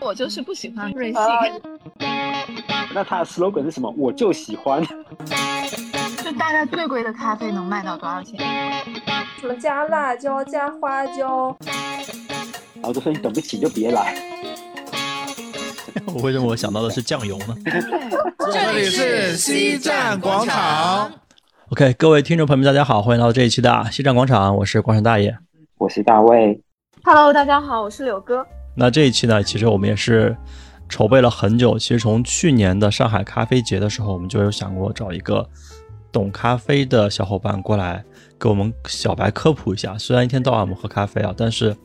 [0.00, 1.20] 我就是不喜欢瑞幸。
[2.92, 3.92] 那它的 slogan 是什么？
[3.96, 4.82] 我就喜欢。
[6.24, 8.38] 就大概最贵的咖啡能卖到多少钱？
[9.38, 11.56] 什么加辣椒、加花椒？
[12.74, 14.14] 然后就说你等不起就别来。
[16.14, 17.54] 我为什么我想到的是酱油呢？
[18.52, 21.12] 这里是西站广场。
[21.68, 25.36] OK，各位听众朋友们，大家好，欢迎来到这一期的西站广场，我是广场大爷，
[25.78, 26.60] 我是大卫。
[27.04, 28.46] Hello，大家好，我是柳哥。
[28.80, 30.34] 那这一期呢，其实我们也是
[30.88, 31.78] 筹备了很久。
[31.78, 35.46] 其实从去年的上海咖啡节的时候，我们就有想过找一个
[36.10, 38.02] 懂咖啡的小伙伴过来
[38.38, 39.98] 给我们小白科普一下。
[39.98, 41.76] 虽然一天到晚我们喝咖啡啊，但是。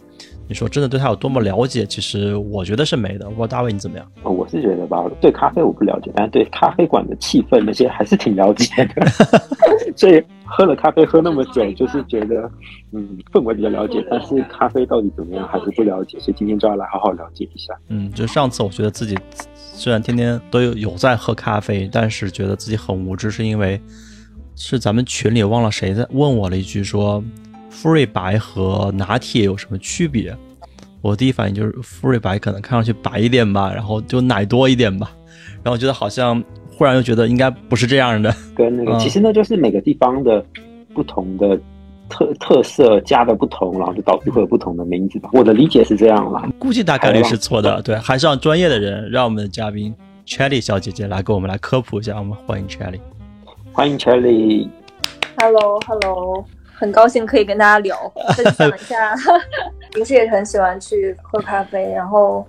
[0.48, 1.86] 你说真的对他有多么了解？
[1.86, 3.26] 其实我觉得是没的。
[3.26, 4.12] 我不知道大卫你怎么样？
[4.24, 9.08] 我是觉得吧，对咖啡我不了解，但是对咖啡馆的气氛那些还是挺了解的。
[9.98, 12.50] 所以喝了咖啡喝那么久，就是觉得
[12.92, 16.20] 嗯氛围比较了解，但是咖啡到底怎么样还是不了解。
[16.20, 17.74] 所以今天就要来好好了解一下。
[17.90, 23.82] 嗯，就上次我觉得自己虽然天天都有有在喝咖啡，但是觉得自己很无知，是因为
[24.56, 27.24] 是咱们群里忘了谁在问我了一句说。
[27.76, 30.36] 馥芮白和拿铁有什么区别？
[31.02, 35.12] 我第一反应就是馥芮白可能看上去白一点吧，然后就奶多一点吧，
[35.62, 38.34] 然后觉得好像忽然又觉得应该不是这样的。
[38.56, 40.44] 跟那个其实那，就是每个地方的
[40.94, 41.60] 不同的
[42.10, 45.30] 特特色加的不同，然后就导致会有不同的名字吧。
[45.34, 47.80] 我的理解是这样啦，估计大概率是错的。
[47.82, 49.94] 对，还是让专业的人，让我们的嘉宾
[50.26, 52.18] Cherry 小姐姐来给我们来科普一下。
[52.18, 53.00] 我们欢迎 Cherry，
[53.72, 54.68] 欢迎 Cherry。
[55.38, 56.46] Hello，Hello。
[56.78, 57.98] 很高兴可以跟大家聊，
[58.36, 59.16] 分享一下。
[59.94, 62.46] 平时也很喜欢去喝咖啡，然后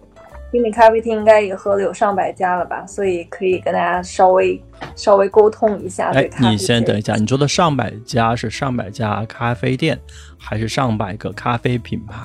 [0.52, 4.60] 英美咖啡厅应该也喝了有上百家了吧，所以可以跟大家稍微
[4.96, 6.10] 稍微沟通一下。
[6.10, 9.96] 哎，你先等一下，你说的上百家是上百家咖啡店，
[10.36, 12.16] 还是上百个咖啡品牌？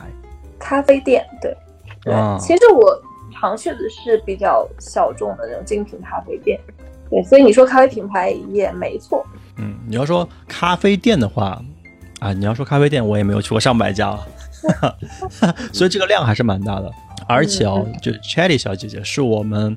[0.58, 1.55] 咖啡店，对
[2.03, 2.13] 对。
[2.39, 2.99] 其实我
[3.39, 6.59] 常去的是比较小众的那种精品咖啡店，
[7.11, 9.23] 对，所以你说咖啡品牌也没错。
[9.58, 11.61] 嗯，你要说咖啡店的话。
[12.21, 14.15] 啊，你要说咖啡店，我也没有去过上百家，
[15.73, 16.92] 所以这个量还是蛮大的。
[17.27, 19.76] 而且哦，就 Chatty 小姐姐是我们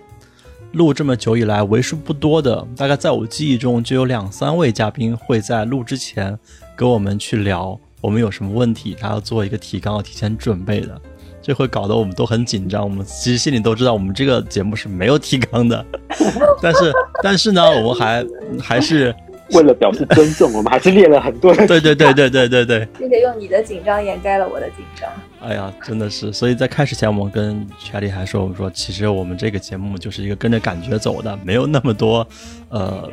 [0.72, 6.38] 录这么久以来为数不多的，大概在我记忆中就有两三位嘉宾会在录之前
[6.77, 11.00] 跟我们去聊我们有什么问题，他要做一个提纲，要提前准备的，
[11.41, 12.84] 这会搞得我们都很紧张。
[12.84, 15.82] 我们其实心里都知道，我们这个节目是没有提纲的，
[16.61, 18.26] 但是但是呢，我们还
[18.61, 19.16] 还是。
[19.53, 21.55] 为了表示尊重，我们还是列了很多。
[21.66, 22.88] 对对 对对对对对。
[22.99, 25.09] 并且用你的紧张掩盖了我的紧张。
[25.41, 26.32] 哎呀，真的是。
[26.32, 32.27] 所以在开始前，我们跟查理还说，我们说其实我们这个节目就是一个跟着感觉走的，没有那么多
[32.71, 33.09] 呃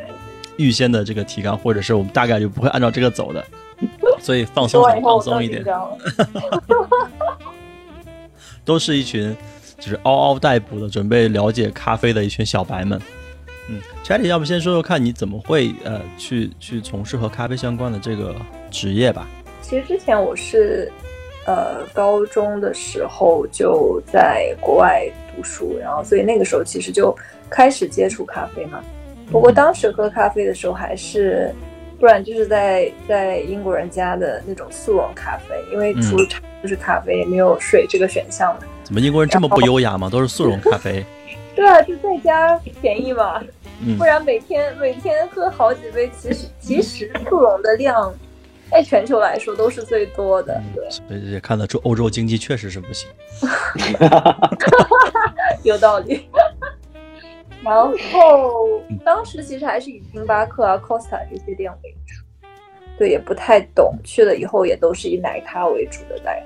[0.58, 3.44] 预先的这个提纲，或者是我们大概率不会按照这个走的。
[4.19, 5.66] 所以放松放松一点。
[8.63, 9.36] 都是一群
[9.80, 13.02] 就是嗷嗷待哺的，准备了解咖啡的一群小白们。
[13.72, 18.36] 嗯，查理，要不先说说看你怎么会呃去去从事和咖啡相关的这个
[18.70, 19.26] 职业吧？
[19.62, 20.92] 其实之前我是
[21.46, 27.16] 呃高中的时候就在国外读书，然后所以那个时候其实就
[27.50, 28.81] 开始接触咖啡嘛。
[29.31, 31.50] 不过当时喝咖啡的时候还是，
[31.98, 38.68] 不然就是在在英国人家的那种速溶咖啡，因为除了茶就是咖啡，也没有水这个选项的。
[38.84, 40.10] 怎么英国人这么不优雅吗？
[40.10, 41.06] 都是速溶咖啡。
[41.54, 43.42] 对啊，就在家便宜嘛，
[43.97, 48.14] 不然每天每天喝好几杯，其实其实速溶的量，
[48.69, 50.62] 在全球来说都是最多的。
[50.75, 53.09] 对，所以也看得出欧洲经济确实是不行。
[55.64, 56.28] 有道理。
[57.64, 62.16] 然后当时其实还是以星巴克啊、Costa 这些店为主，
[62.98, 66.44] 对，也不太懂，去了以后也都是以奶咖为主的代。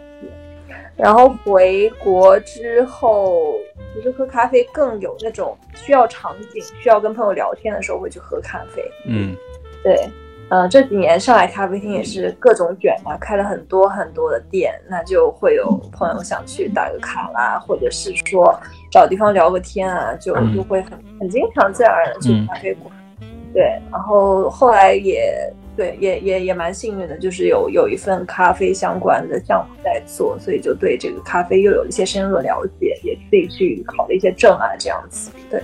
[0.98, 3.56] 然后回国之后，
[3.94, 8.82] 其实喝咖啡更有那种需要场景，需要跟朋友聊天的时候会去喝咖啡。
[9.06, 9.36] 嗯，
[9.84, 10.10] 对，
[10.50, 18.58] 嗯，这几年上海咖啡厅也是各种卷嘛，开了很多很多的店，那就会有朋友想去打个卡啦，或者是说
[18.90, 22.90] 找地方聊个天啊，就就会很很经常自然而然去咖啡馆。
[23.54, 25.54] 对，然后后来也。
[25.76, 35.32] 对，也也也蛮幸运的，就是有有一份咖啡相关的项目在做，所以就对这个咖啡又有一些深入的了解，也自己去考了一些证啊，这样子。
[35.50, 35.62] 对，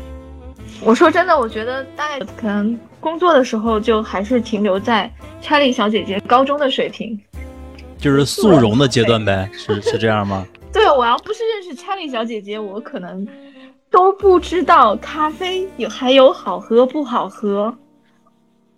[0.84, 5.12] 我说真的，我觉得大概可能工作的时候就还是停留在
[5.42, 7.20] 查理小姐姐高中的水平，
[7.98, 10.46] 就是速溶的阶段呗，是是这样吗？
[10.74, 13.28] 对，我要不是认识查理小姐姐，我可能
[13.90, 17.74] 都不知道咖啡有还有好喝不好喝。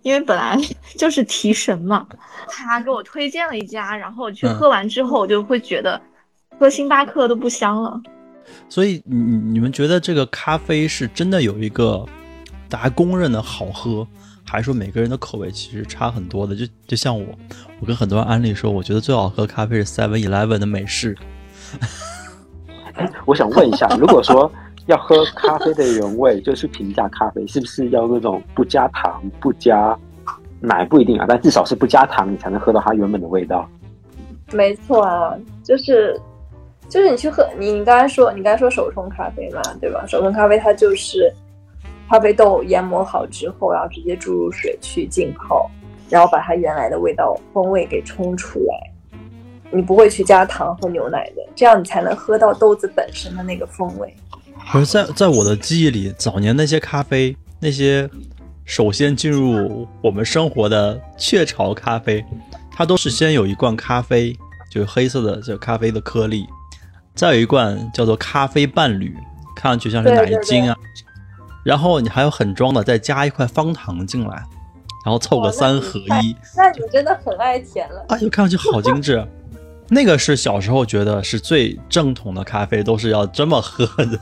[0.04, 0.56] 因为本来
[0.96, 2.06] 就是提神嘛，
[2.46, 6.00] 他给我推荐了一家，然后我去喝完之后，我就会觉得
[6.58, 8.00] 喝星巴克都不香了。
[8.68, 12.04] 所以你你你们觉得这个咖啡是真的有一个
[12.68, 14.06] 大家公认的好喝，
[14.44, 16.54] 还是说每个人的口味其实差很多的？
[16.54, 17.26] 就就像我，
[17.80, 21.16] 我跟很多人安利说，我觉得最好喝咖啡是 Seven Eleven 的美式。
[23.24, 24.52] 我想问一下，如果说
[24.86, 29.98] 要喝咖啡的原味，就去评价咖啡，是不是要那种不加糖、不加
[30.60, 33.68] 奶不一定啊，但至少是不加糖，你才能喝到它原本的味道。
[34.52, 36.20] 没错啊，就是
[36.88, 40.04] 就是你去喝，你你刚才说你刚才说手冲咖啡嘛，对吧？
[40.06, 41.32] 手冲咖啡它就是
[42.10, 45.70] 咖啡豆研磨好之后，然后直接注入水去浸泡，
[46.10, 48.90] 然后把它原来的味道风味给冲出来。
[49.70, 54.14] 你不会去加糖和牛奶的，这样你才能喝到豆子本身的那个风味。
[54.70, 58.08] 可是，在在我的记忆里，早年那些咖啡，那些
[58.64, 62.24] 首先进入我们生活的雀巢咖啡，
[62.72, 64.36] 它都是先有一罐咖啡，
[64.70, 66.46] 就是黑色的这咖啡的颗粒，
[67.14, 69.16] 再有一罐叫做咖啡伴侣，
[69.54, 70.76] 看上去像是奶精啊，
[71.64, 74.42] 然后你还有很装的再加一块方糖进来，
[75.04, 76.34] 然后凑个三合一。
[76.56, 78.04] 那你真的很爱甜了。
[78.08, 79.24] 哎呦，看上去好精致。
[79.94, 84.18] 那个是小时候觉得是最正统的咖啡，都是要这么喝的。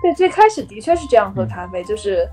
[0.00, 2.24] 对，最开始的确是这样喝咖啡，就是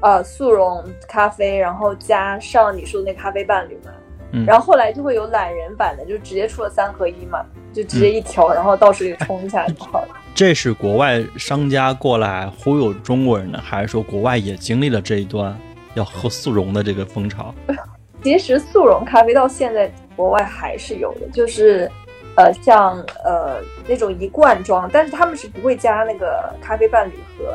[0.00, 3.90] 呃速溶咖啡，然后加上你说的那咖啡伴侣嘛。
[4.32, 4.44] 嗯。
[4.44, 7.42] 然后后来就会有懒人版的，就直接出了三合一嘛，
[7.72, 10.08] 就直接一调，然后到水里冲一下就好了。
[10.34, 15.58] 这是国外商家过来忽悠中国人的，还是说国外也经历了这一段
[15.94, 17.54] 要喝速溶的这个风潮？
[18.22, 21.90] 其实速溶咖啡到现在国外还是有的，就是。
[22.38, 23.56] 呃，像呃
[23.88, 27.52] 那种一罐装，但是他们是不会加那个咖啡伴侣和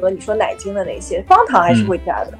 [0.00, 2.32] 和你说奶精的那些，方糖还是会加的。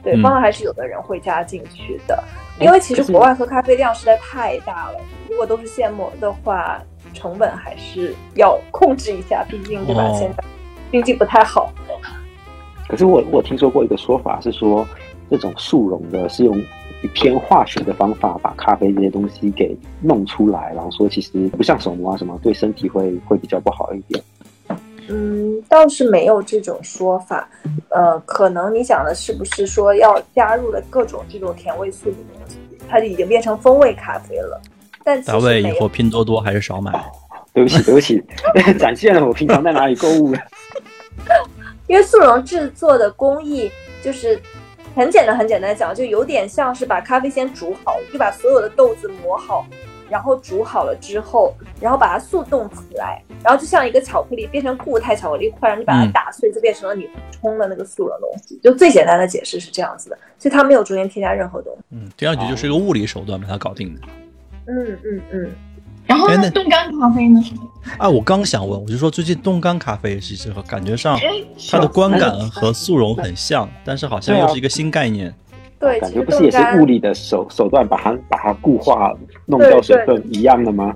[0.00, 2.22] 对，方糖还是有的人会加进去的，
[2.60, 6.80] 因为其实国外喝咖啡量实在太大了，如果都是现磨的话，
[7.12, 10.08] 成本还是要控制一下，毕竟对吧？
[10.12, 10.44] 现在
[10.92, 11.72] 经济不太好。
[12.86, 14.86] 可是我我听说过一个说法是说，
[15.28, 16.56] 这种速溶的是用。
[17.08, 24.22] 偏化学的方法把咖啡这些东西给弄出来，然后说其实不像手磨啊什么，对身体会会比较不好一点。
[25.08, 27.46] 嗯，倒是没有这种说法。
[27.90, 32.56] 呃，可能你讲的是不是说要加入了各种这种甜味素的东西，
[32.88, 34.60] 它就已经变成风味咖啡了？
[35.04, 36.92] 但大卫以后拼多多还是少买。
[37.52, 38.24] 对不起， 对不起，
[38.78, 40.38] 展现了我平常在哪里购物了。
[41.86, 43.70] 因为速溶制作的工艺
[44.02, 44.40] 就是。
[44.94, 49.66] 很简单，很简单讲，就有点像是把咖啡先煮好，就把所有的豆子磨好，
[50.08, 58.58] 然后煮好了之后，然后把它速冻起来，然后就像一个巧克力变成固态巧克力块，然后你把它打碎，就变成了你冲的那个速溶东西。
[58.62, 61.82] 就最简单的解释是这样子的，所以它没有中间添加任何东西。
[61.90, 64.00] 嗯，听上去就是一个物理手段把它搞定的。
[64.66, 65.50] 嗯嗯嗯。
[66.06, 67.40] 然后冻干咖啡呢？
[67.98, 71.18] 啊，我刚想问，我就说最近冻干咖啡其实感觉上
[71.70, 75.34] 它的观感和速溶很像，但是好像又是一个新概念。
[75.78, 79.14] 对，感觉不是也是物理的手手段把它把它固化，
[79.46, 80.94] 弄掉水分一样的吗？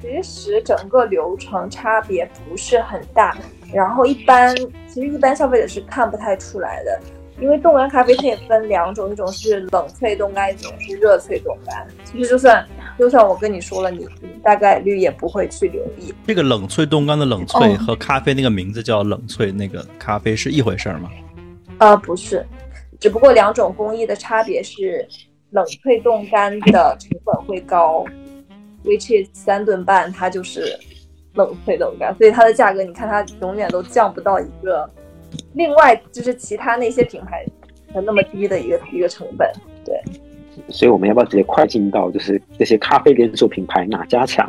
[0.00, 3.36] 其实整个流程差别不是很大，
[3.72, 4.54] 然后一般
[4.86, 7.00] 其实一般消费者是看不太出来的。
[7.38, 11.86] 因为冻干咖啡它也分两种，一种是冷萃冻干，一种是热萃冻干。
[12.04, 12.64] 其实就算
[12.98, 16.14] 就算我跟你说了，你你大概率也不会去留意。
[16.26, 21.10] 这个冷萃冻干的冷萃和咖啡那个名字叫冷萃那个咖啡是一回事吗？
[21.78, 22.46] 呃，不是，
[22.98, 25.06] 只不过两种工艺的差别是，
[25.50, 28.04] 冷萃冻干的成本会高
[28.84, 30.78] ，which is 三顿半它就是
[31.34, 34.88] 冷萃冻干，所以它的价格你看它永远都降不到一个。
[35.52, 37.44] 另外就是其他那些品牌
[37.92, 39.50] 的那么低的一个一个成本，
[39.84, 40.00] 对。
[40.68, 44.48] 所以我们要不要直接快进到就是这些咖啡连锁品牌哪家强？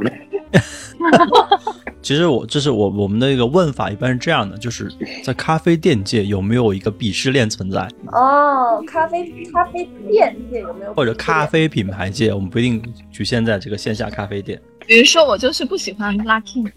[2.01, 4.89] 其实我就是我我们的一个问法，一般是这样的，就是
[5.23, 7.87] 在咖啡店界有没有一个鄙视链存在？
[8.13, 10.93] 哦，咖啡咖啡店界有没有？
[10.93, 12.81] 或者咖啡品牌界，我们不一定
[13.11, 14.59] 局限在这个线下咖啡店。
[14.85, 16.71] 比如说我就是不喜欢 Lucky。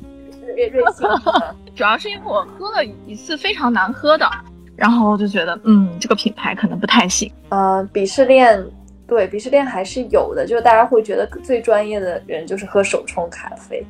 [1.74, 4.28] 主要是因为我喝了一次非常难喝的，
[4.76, 7.32] 然后我就觉得，嗯，这个品牌可能不太行。
[7.50, 8.62] 呃，鄙视链，
[9.10, 13.84] 对，鄙视链还是有的，就是大家会觉得最专业的人就是喝手冲咖啡，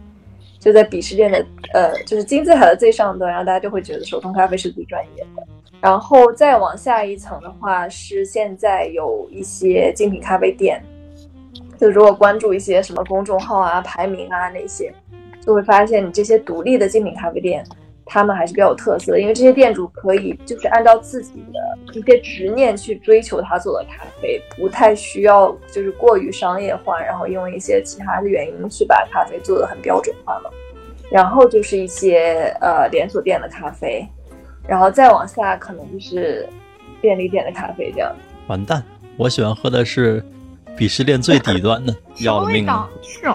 [0.58, 5.42] 就在鄙视链的，呃，就是金字塔的最上端，然后大家就会觉得手冲咖啡是最专业的。
[5.78, 10.82] 然后再往下一层的话，是现在有一些精品咖啡店，
[11.78, 14.90] 就如果关注一些什么公众号啊、排名啊那些。
[15.42, 17.64] 就会发现，你这些独立的精品咖啡店，
[18.12, 30.50] 他们还是比较有特色的，因为这些店主可以就是按照自己的一些执念去追求他做的咖啡，不太需要就是过于商业化，然后因为一些其他的原因去把咖啡做的很标准化嘛。
[31.08, 34.04] 然后就是一些呃连锁店的咖啡，
[34.66, 36.48] 然后再往下可能就是
[37.00, 38.12] 便利店的咖啡这样。
[38.48, 38.82] 完蛋，
[39.16, 40.20] 我喜欢喝的是
[40.76, 42.88] 鄙视链最底端的， 要了命那，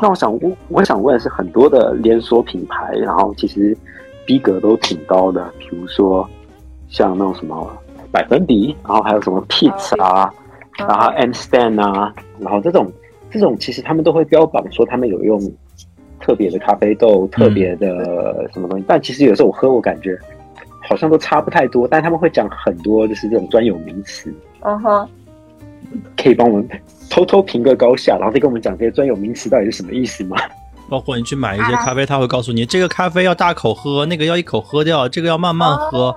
[0.10, 3.78] 我想我我想问的是，很多的连锁品牌，然后其实
[4.26, 6.28] 逼格都挺高的，比如说
[6.90, 7.72] 像那种什么
[8.12, 10.34] 百分比，然后还有什么 Pizza 啊，
[10.78, 12.92] 然后 M Stand 啊，然后这种
[13.30, 15.40] 这种其实他们都会标榜说他们有用
[16.20, 20.18] 特别的咖啡豆、特别的什么东西，但其实有时候我喝我感觉
[20.82, 25.08] 好像都差不太多，但他们会讲很多就是这种专有名词，嗯哼，
[26.18, 26.68] 可以帮我们
[27.10, 30.38] 偷偷评个高下，然后再跟我们讲这些专有名词到底是什么意思吗？
[30.90, 36.16] 包括你去买一些咖啡，他会告诉你这个咖啡要大口喝，那个要一口喝掉，这个要慢慢喝。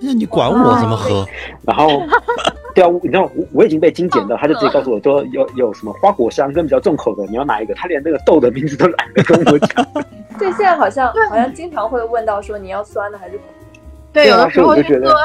[0.00, 1.26] 那你管我怎么喝？
[1.62, 1.88] 然后，
[2.74, 7.72] 对啊，你知道我我已经被精简到，他就直接告诉我说有有什么花果香跟比较重口的，你要哪一个？
[7.74, 9.86] 他连那个豆的名字都懒得跟我讲。
[10.38, 13.70] 对，现在好像好像经常会问到说你要酸的还是苦的
[14.12, 14.76] 对，有的时候喝，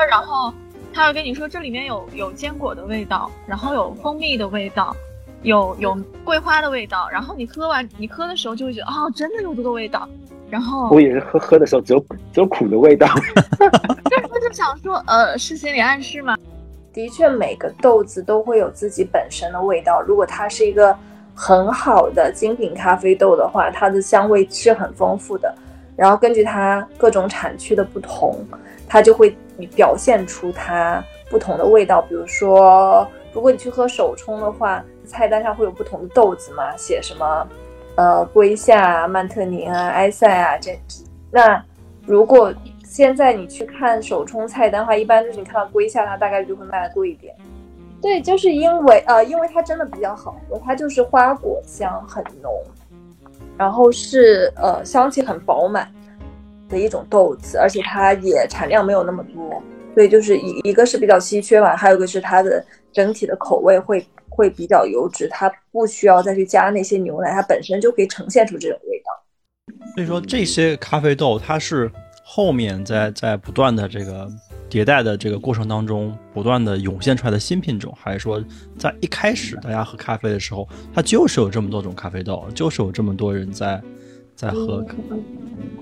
[0.10, 0.54] 然后
[0.94, 4.96] 他会跟你说这里面有有坚果的味道，然后有蜂蜜的味道，
[5.44, 10.08] 有有桂花的味道，然后你喝完你喝的时候就会觉得哦，真的有这个味道，
[10.50, 12.00] 然后我也是喝喝的时候只有
[12.34, 13.08] 只有苦的味道。
[13.60, 13.70] 但
[14.22, 16.38] 是我就想说，呃，是心理暗示吗？
[16.92, 20.02] 的确，每个豆子都会有自己本身的味道。
[20.02, 20.94] 如果它是一个
[21.34, 25.54] 很好的精品咖啡豆的话，它的香味是很丰富的。
[25.96, 28.44] 然后根据它各种产区的不同，
[28.88, 29.34] 它就会
[29.76, 32.02] 表现出它不同的味道。
[32.02, 37.48] 比如说，如果你去喝手冲的话，菜单上会有不同的豆子嘛，写什么
[37.96, 40.80] 呃瑰夏、曼特宁啊、埃塞啊这。
[41.32, 41.62] 那
[42.06, 42.54] 如果
[42.86, 47.36] 现在你去看手冲菜单的话，一般就是你看到瑰夏，它大概率就会卖的贵一点。
[48.02, 52.52] 对，就是因为呃，因为它真的比较好喝，它就是花果香很浓，
[53.58, 55.92] 然后是呃香气很饱满
[56.70, 59.62] 的一种豆子，而且它也产量没有那么多，
[59.94, 62.64] 所以就是一一个是比较稀缺嘛，还有一个是它的
[62.94, 64.08] 整体的口味会
[64.40, 69.12] 会比较油脂，它不需要再去加那些牛奶，它本身就可以呈现出这种味道。
[69.96, 71.92] 所以说这些咖啡豆它是
[72.24, 74.32] 后面在在不断的这个
[74.70, 78.42] 迭代的这个过程当中，不断的涌现出来的新品种，还是说
[78.78, 83.82] 在一开始大家喝咖啡的时候，它就是有这么多种咖啡豆，就是有这么多人在
[84.36, 84.86] 在喝？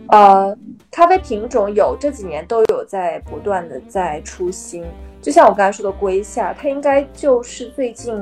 [0.07, 0.57] 呃，
[0.91, 4.83] 咖啡品种有这几年都有在不断的在出新，
[5.21, 8.15] 就像我刚才说的瑰夏，它应该就是最近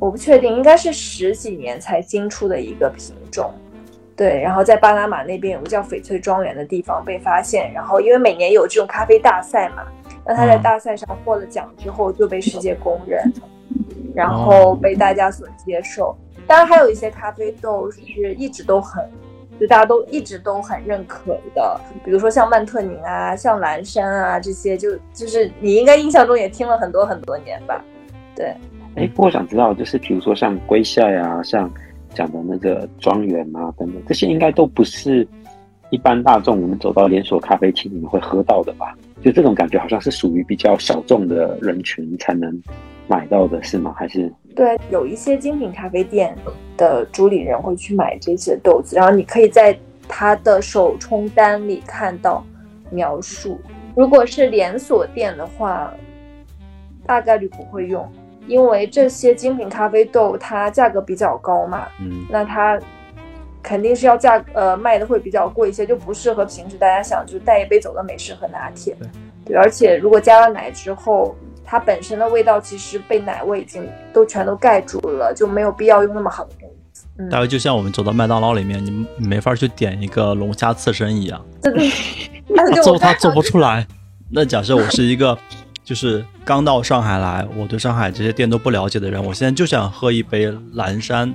[0.00, 3.52] 我不确定，应该是十几年才新出的一个品种。
[4.16, 9.84] 对，然后在巴拿马那边有个叫翡翠庄园的地方被发现，然后因为每年有这种咖啡大赛嘛，
[10.24, 13.22] 那他在嗯大赛上获了奖之后就被世界公认，
[14.14, 16.16] 然后被大家所接受。
[16.46, 18.00] 当然还有一些咖啡豆是
[18.34, 19.04] 一直都很，
[19.60, 27.84] 就大家都一直都很认可的，比如说像曼特宁啊、像蓝山啊这些，就就是你应该印象中也听了很多很多年吧？
[28.34, 28.54] 对，
[28.96, 31.70] 哎，不过我想知道，就是比如说像瑰夏呀，像
[32.14, 35.26] 讲的那个庄园啊等等，这些应该都不是
[35.90, 38.96] 一般大众我们走到连锁咖啡厅里面会喝到的吧？
[39.22, 42.60] 就这种感觉好像是属于比较小众的人群才能
[43.06, 43.94] 买到的，是吗？
[43.96, 46.36] 还是对，有一些精品咖啡店
[46.76, 49.76] 的主理人会去买这些豆子，然后你可以在
[50.08, 52.44] 他的手冲单里看到
[52.90, 53.60] 描述。
[53.96, 55.92] 如果是连锁店的话，
[57.06, 58.08] 大概率不会用，
[58.46, 62.80] 因为这些精品咖啡豆它价格比较高嘛，嗯，那它
[63.62, 68.96] 肯定是要价呃卖的会比较贵一些，就不适合平时大家想就带一杯走的美式和拿铁。
[69.44, 71.34] 对，而且如果加了奶之后，
[71.64, 77.02] 它本身的味道其实被奶味已经都全都盖住了，就没有必要用那么好的东西。
[77.18, 81.90] 嗯，大概就像我们走到麦当劳里面，你你没法去点一个龙虾刺身一样， 对对，
[82.48, 83.86] 那他就做他做不出来。
[84.30, 85.36] 那假设我是一个
[85.84, 91.32] 就是刚到上海来，我对上海这些店都不了解的人，我现在就想喝一杯蓝山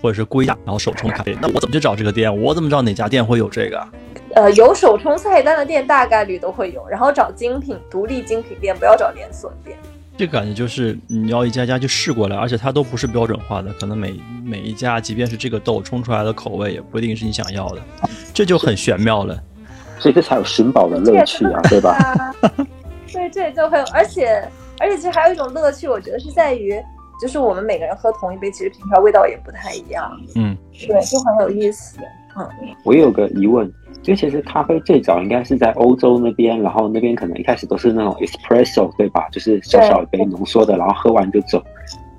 [0.00, 2.34] 或者是瑰夏，然后手冲咖啡，那我怎么去找这个店？
[2.42, 3.88] 我怎么知道哪家店会有这个啊？
[4.34, 9.76] 呃有手冲菜单的店大概率都会有，然后找精品独立精品店，不要找连锁店。
[10.16, 17.80] 这感觉就是你要一家家去试过来，而且它都不是标准化的，可能每每一家，即便是这个豆冲出来的口味，也不一定是你想要的，
[18.34, 19.42] 这就很玄妙了。
[19.98, 22.34] 所以这才有寻宝的乐趣啊，对吧？
[23.12, 24.46] 对，这就很有，而且
[24.78, 26.74] 而且其实还有一种乐趣，我觉得是在于，
[27.20, 31.98] 就是我们每个人喝同一杯，其实品出来味道也不太一样，嗯，对，就很有意思。
[32.36, 32.48] 嗯
[32.84, 33.70] 我有个疑问，
[34.04, 39.28] 因为其实咖啡最早应该是在欧洲那边，然后那边可能一开始都是那种 espresso，对吧？
[39.30, 41.62] 就是小小一杯浓缩的，然后喝完就走。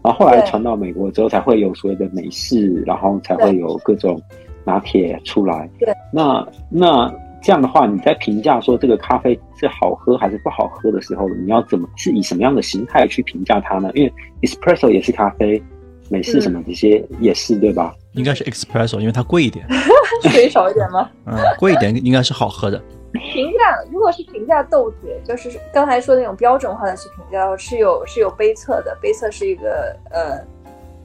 [0.01, 4.21] 然后后来传到美国之后，才会有所谓的美式，然后才会有各种
[4.65, 5.69] 拿铁出来。
[5.79, 13.91] 对，那那这样的话，你在评价说这个咖啡是好喝还是不好喝的时候，你要怎么是以什么样的形态去评价它呢？
[13.93, 15.61] 因为 espresso 也是咖啡，
[16.09, 17.93] 美式什么这些也是，对吧？
[18.13, 19.65] 应该是 espresso，因为它贵一点。
[20.31, 21.09] 水少一点吗？
[21.25, 22.81] 嗯，贵一点应该是好喝的。
[23.13, 30.39] 评价如果是评价豆子，就是刚才说的那种标准化的去评价，是有是有杯测的，杯测是一个呃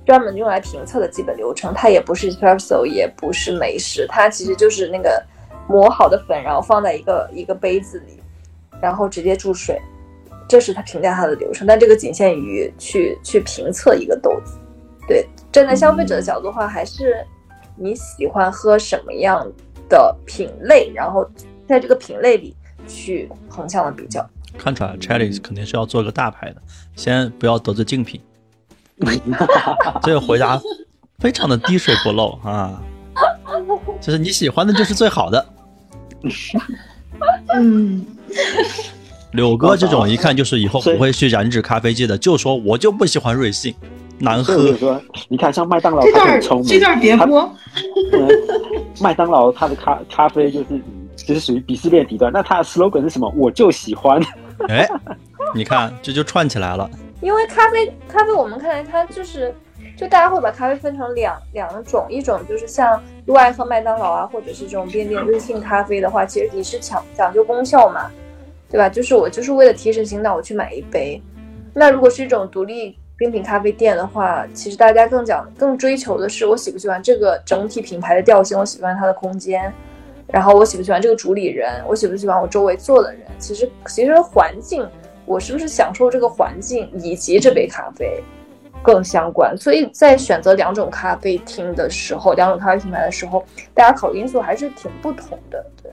[0.07, 5.23] 专门用来评测的基本流程，它也不是 espresso，也不是美式，它其实就是那个
[5.69, 8.23] 磨好的粉，然后放在一个一个杯子里，
[8.81, 9.79] 然后直接注水，
[10.49, 11.67] 这是它评价它的流程。
[11.67, 14.57] 但这个仅限于去去评测一个豆子。
[15.07, 17.25] 对，站在消费者的角度的话，还是
[17.77, 19.47] 你喜欢喝什么样
[19.89, 21.29] 的品类，然后。
[21.69, 22.57] 在这个品类里
[22.89, 24.27] 去横向的比较，
[24.57, 26.63] 看出来 c h a l l y 肯定是要做个大牌的，
[26.97, 28.19] 先不要得罪竞品。
[30.03, 30.59] 这个回答
[31.19, 32.83] 非常的滴水不漏啊，
[34.01, 35.47] 就是你喜欢的就是最好的。
[37.53, 38.07] 嗯，
[39.33, 43.75] 柳哥这种一看就是以后不会去染指咖啡机的，就说我就不喜欢瑞幸，
[44.19, 44.57] 难喝。
[45.29, 47.51] 你看像麦当劳，这段这段别播。
[49.01, 50.67] 麦当劳它的咖咖啡就是。
[51.27, 53.31] 就是属于鄙视链底端，那它的 slogan 是什么？
[53.37, 54.23] 我就喜欢。
[54.69, 54.89] 哎，
[55.53, 56.89] 你看这就串起来了。
[57.21, 59.53] 因为咖啡，咖啡我们看来它就是，
[59.97, 68.09] 就大家会把咖啡分成两两种，一种就是像如果爱喝麦当劳啊，或者是这种便店瑞幸咖啡的话，其实你是讲讲究功效嘛，
[68.71, 68.89] 对吧？
[68.89, 71.21] 就是我就是为了提神醒脑，我去买一杯。
[71.75, 79.73] 那如果是一种独立冰品咖啡店的话，其实大家更讲更追求的是我喜不喜欢这个整体品牌的调性，我喜欢它的空间。
[80.29, 81.83] 然后我喜不喜欢这个主理人？
[81.89, 83.23] 我喜不喜欢我周围坐的人？
[83.39, 84.89] 其实，其实环境，
[85.27, 88.23] 我是不是享受这个环境，以及这杯咖啡
[88.85, 89.57] 更相关。
[89.59, 93.45] 所以在选择两种咖啡厅的时候，两种咖啡品牌的时候，
[93.75, 95.67] 大家考虑因素还是挺不同的。
[95.83, 95.91] 对。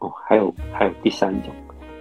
[0.00, 1.50] 哦，还有还有第三种。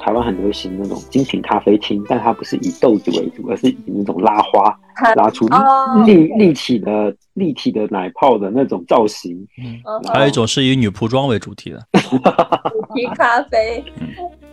[0.04, 4.78] 台湾很流行那种精品咖啡厅，但它不是以豆子为主，而是以那种拉花
[5.16, 5.48] 拉出
[6.06, 9.48] 立立体的立体的奶泡的那种造型。
[9.58, 9.80] 嗯，
[10.12, 12.18] 还有一种是以女仆装为主题的主
[12.94, 13.82] 题咖啡，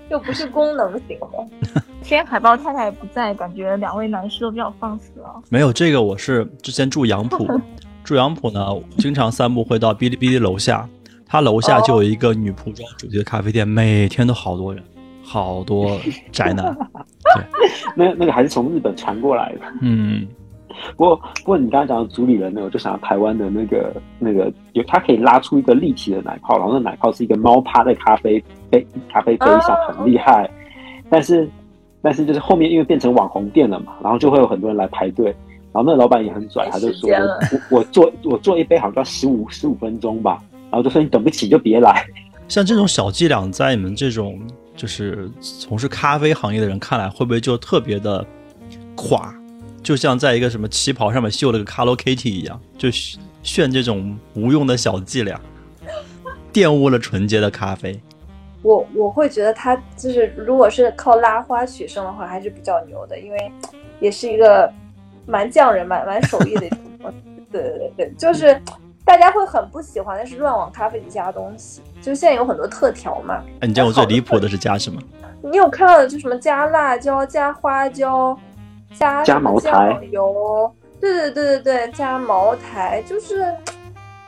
[0.08, 1.82] 又不是功能型的。
[2.00, 5.34] 今天海豹太太不在，感觉两位男士都比较放肆啊。
[5.48, 7.44] 没有这个，我是之前住杨浦，
[8.04, 8.64] 住杨浦呢，
[8.98, 10.88] 经常散步会到哔哩哔哩楼下，
[11.26, 14.82] 他楼下就有一个女仆装主题的咖啡店，每天都好多人。
[15.32, 15.96] 好多
[16.32, 16.74] 宅男，
[17.36, 17.44] 对，
[17.94, 19.60] 那那个还是从日本传过来的。
[19.80, 20.26] 嗯，
[20.96, 30.50] 不过不过你刚刚讲的主理人呢，我就想到台湾的那个那个有，它可以拉出一个立体的奶泡，然后那奶泡是一个猫趴在咖啡杯咖啡杯上，很厉害。
[31.08, 31.48] 但是
[32.02, 35.26] 但是就是后面因为变成网红店了嘛，然后就会有很多人来排队，
[35.72, 37.08] 然后那老板也很拽，他就说
[37.70, 40.38] 我我做我做一杯好像要十五十五分钟吧，
[40.72, 42.04] 然后就说你等不起就别来。
[42.48, 44.36] 像这种小伎俩，在你们这种。
[44.80, 48.24] 就是从事咖啡行业的人看来，会不会就特别的
[48.96, 49.30] 垮？
[49.82, 52.88] 就像在一个什么旗袍上面绣了个 Hello Kitty 一样，就
[53.42, 55.38] 炫这种无用的小伎俩，
[56.50, 58.00] 玷污了纯洁的咖啡。
[58.62, 63.52] 我我会觉得他就是，如果是靠拉花取胜的话，还是比较牛的，因为
[64.00, 64.72] 也是一个
[65.26, 66.60] 蛮匠人、蛮蛮手艺的。
[67.52, 68.58] 对对对对，就是。
[69.04, 73.42] 大家会很不喜欢的是乱往咖啡里加东西，就现在有很多特调嘛。
[73.60, 75.00] 哎，你见过最离谱的是加什么？
[75.42, 78.38] 你有看到的就什么加辣椒、加花椒、
[78.94, 80.72] 加加茅台油？
[81.00, 83.52] 对对对对对，加茅台就是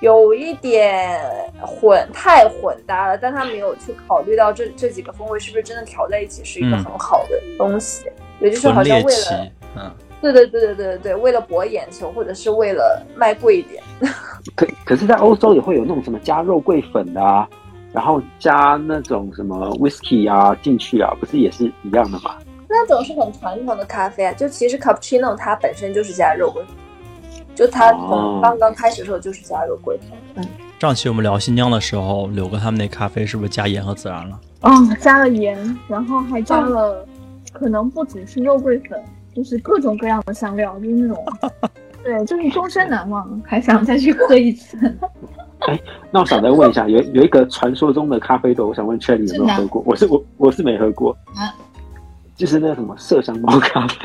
[0.00, 1.20] 有一点
[1.60, 3.18] 混，太混搭了。
[3.18, 9.94] 但他没有去考虑到这这几个风味是不是真的调在一起是一个很好的东西，也就是好像为了嗯。
[10.22, 13.82] 对对对对对对对，为了博眼球，或者是为了卖贵一点。
[14.56, 17.46] 可可是，在欧洲也会有那种什么加肉桂粉的啊，
[17.92, 22.36] 然后加那种什么 whisky 啊进去啊，不是也是一样的吗？
[22.68, 26.74] 那种是很传统的咖啡啊，就其实 cappuccino 它本身就是加肉桂粉，
[27.54, 30.18] 就它从刚刚开始的时候就是加肉桂粉。
[30.36, 30.44] 嗯，
[30.78, 34.40] 上期我们聊新疆的时候，柳哥他们那咖啡是不是加盐和孜然了？
[34.62, 37.04] 哦，加了盐，然后还加了，
[37.52, 39.02] 可能不只是肉桂粉。
[39.34, 41.24] 就是各种各样的香料，就是那种，
[42.02, 44.76] 对，就是终身难忘，还想再去喝一次。
[45.68, 45.78] 哎，
[46.10, 49.82] 那我想再问一下，有有一个传说中的咖啡豆，我想问 c h e l y 有没有喝过？
[49.86, 51.54] 我是我我是没喝过，啊，
[52.36, 53.96] 就是那个什么麝香猫咖啡，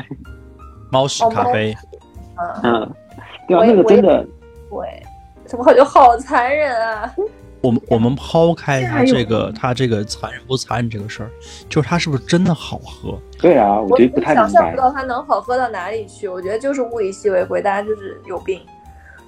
[0.90, 1.76] 猫屎咖啡，
[2.62, 2.88] 嗯，
[3.48, 4.24] 对啊，那个真的，
[4.70, 5.02] 对，
[5.44, 7.12] 怎么感觉好残忍啊？
[7.60, 11.30] 我们我们抛开它这个它这个残忍不残忍这个事儿，
[11.68, 13.18] 就是它是不是真的好喝？
[13.38, 16.28] 对啊，我觉得不太想象不到它能好喝到哪里去。
[16.28, 18.60] 我觉得就是物以稀为贵，大家就是有病。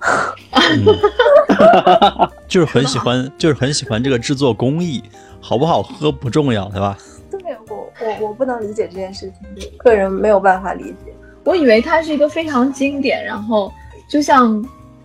[2.49, 5.03] 就是很喜欢，就是很喜欢这个制作工艺，
[5.40, 6.97] 好不好喝不重要，对吧？
[7.31, 11.14] 对我我我不能理解这件事情，个人没有办法理解。
[11.45, 13.73] 我以为它是一个非常经典，然后
[14.09, 14.62] 就像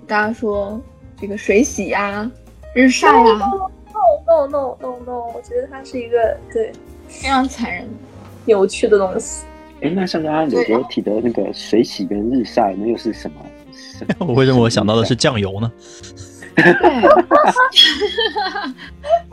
[0.08, 0.80] 大家说
[1.20, 2.30] 这个水洗呀、
[2.76, 3.70] 日晒啊，no
[4.28, 6.74] no no no no，我觉得它是一个对
[7.08, 7.88] 非常残忍。
[8.46, 9.46] 有趣的东西。
[9.82, 13.38] 哎，那像刚刚有时候提的那个水洗跟日晒，那又是什么？
[13.72, 15.72] 什么 为什么我想到的是酱油呢？
[16.56, 16.74] 对，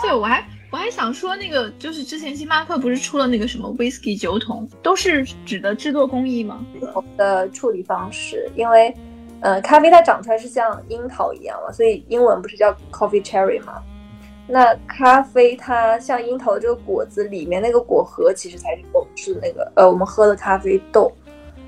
[0.00, 6.64] 对我还我还想说那个，就是之前星巴克不是出了那个什么 whisky 酒桶，都是指的制作工艺吗？
[6.78, 8.94] 不同的处理方式，因为，
[9.42, 13.82] 呃，咖啡它长出来是像樱桃一样嘛，所以英文不是叫 coffee cherry 吗？
[14.46, 21.10] 那咖啡它像樱桃的这个果子里面那个果核，其实才是我们吃的那个呃我们喝的咖啡豆，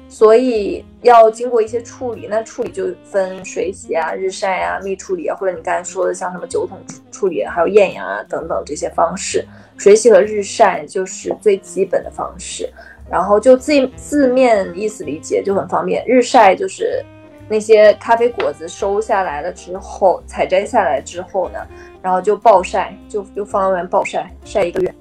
[0.09, 2.27] 所以要经过一些处理。
[2.29, 9.47] 那处理就分水洗啊、日晒啊、蜜处理啊，或者你刚才说的像什么酒桶处处理，还有艳阳啊等等这些方式。
[9.77, 12.73] 水洗和日晒就是最基本的方式。
[13.11, 16.03] 然后就字字面意思理解就很方便。
[16.07, 17.05] 日晒就是
[17.48, 21.59] 那些咖啡果子收下来了之后，采摘下来之后呢，
[22.02, 24.94] 然后就暴晒，就就放在外面暴晒，晒一个月。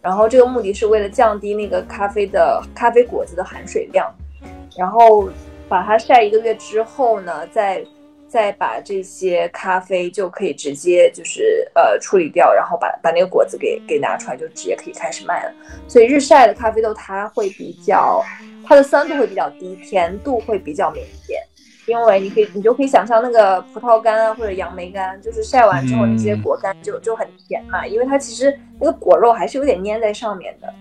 [0.00, 4.14] 然后这个目的是为了降低那个咖啡的咖啡果子的含水量，
[4.76, 5.28] 然后
[5.68, 7.84] 把它晒一个月之后呢，再
[8.28, 15.52] 再把这些咖啡就可以直接就是呃处理掉，然后把把那个果子给给拿出来，就直接可以开始卖了。
[15.88, 18.22] 所以日晒的咖啡豆它会比较，
[18.64, 21.42] 它的酸度会比较低，甜度会比较明显。
[21.88, 30.72] 因为你可以，你就可以想象那个葡萄干啊，或者杨梅干，就是晒完之后那些果干就就很甜嘛，因为它其实那个果肉还是有点粘在上面的。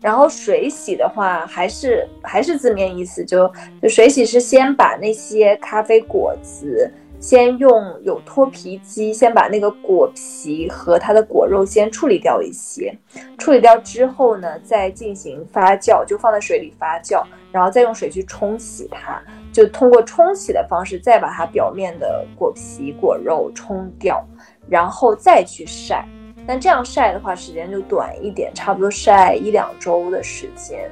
[0.00, 3.50] 然后水洗的话，还是还是字面意思，就
[3.82, 7.70] 就水洗是先把那些咖啡果子，先用
[8.02, 12.96] 有脱皮机先把那个果皮和它的果肉先处理掉一些，
[13.36, 24.24] 处理掉之后呢，再进行发酵，就放在水里发酵，然后再用水去冲洗它，就通过冲洗的方式再把它表面的果皮果肉冲掉，
[24.68, 26.06] 然后再去晒。
[26.46, 30.90] 但这样晒的话，时间就短一点，差不多晒一两周的时间。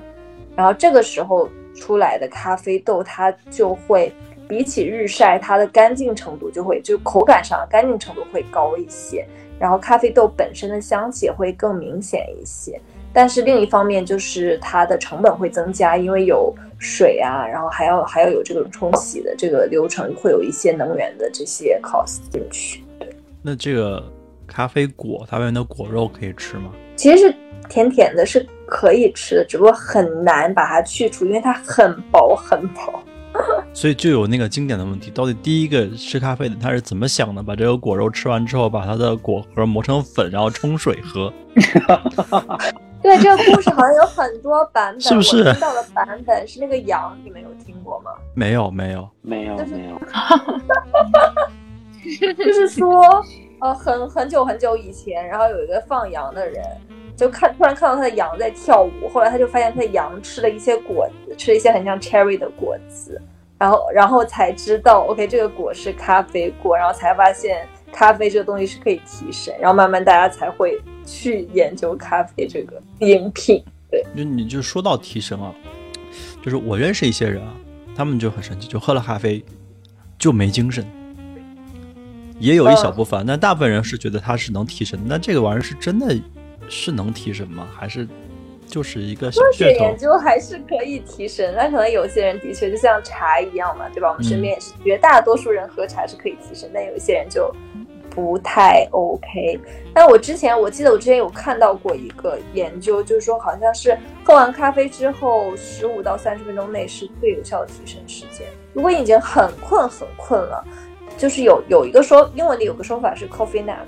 [0.55, 4.12] 然后这个时候出来的咖啡豆，它就会
[4.49, 9.27] 比起日晒，它的干净程度就会就口感上干净程度会高一些。
[9.59, 12.81] 然后咖啡豆本身的香气会更明显一些。
[13.18, 22.85] 但是另一方面就是它的成本会增加，因为有水啊，然后还要还要有这种冲洗的这个流程，会有一些能源的这些 cost 进去。
[23.00, 23.09] 对，
[23.42, 24.00] 那这个
[24.46, 26.70] 咖啡果它外面的果肉可以吃吗？
[26.94, 27.35] 其实是
[27.68, 33.02] 甜甜的，是可以吃的，只不过很难把它去除，因为它很薄很薄。
[33.74, 37.42] 所以就有那个经典的问题，到底第一个吃咖啡的他是怎么想的？
[37.42, 41.33] 把这个果肉吃完之后，把它的果核磨成粉，然后冲水喝。
[43.02, 48.11] 对，这个故事好像有很多版本，是不是我听到的版本是那个羊，你们有听过吗？
[48.34, 49.08] 没有，没有。
[49.22, 49.98] 没有就是没有，
[52.34, 53.24] 就是说，
[53.61, 56.64] 呃，很很久很久以前，然后有一个放羊的人，
[57.16, 63.20] 就看突然看到他的羊在跳舞，后来他就发现他的羊吃了一些果子，吃了一些很像 cherry 的果子，
[63.58, 73.64] 然后然后才知道，OK，这个果是咖啡果，然后才发现咖啡这个东西是可以提神，然后慢慢大家才会去研究咖啡这个饮品。
[73.90, 75.55] 对，就你就说到提神啊，
[76.42, 77.55] 就是我认识一些人啊，
[77.97, 79.42] 他们就很神奇，就喝了咖啡
[80.18, 80.87] 就没精神。
[82.38, 85.01] 也有一小部分，但大部分人是觉得它是能提神。
[85.07, 86.14] 那这个玩意儿是真的
[86.68, 87.66] 是能提神吗？
[87.75, 88.07] 还是
[88.66, 89.99] 就是一个小科学噱头研？
[89.99, 94.11] 究还是可以提神，但可能有些人的确就像茶一样嘛，对吧？
[94.11, 97.53] 我们身边也是，绝大多数人喝茶是可以提神，但有一些人就
[98.18, 99.61] 不太 OK。
[99.94, 108.44] 但我之前我记得我之前有看到过一个研究，就是说好像是喝完咖啡之后十五到三十分钟内是最有效的提神时间。
[108.72, 110.64] 如果你已经很困很困了，
[111.16, 113.87] 就是有有一个说英文里有个说法是 coffee nap。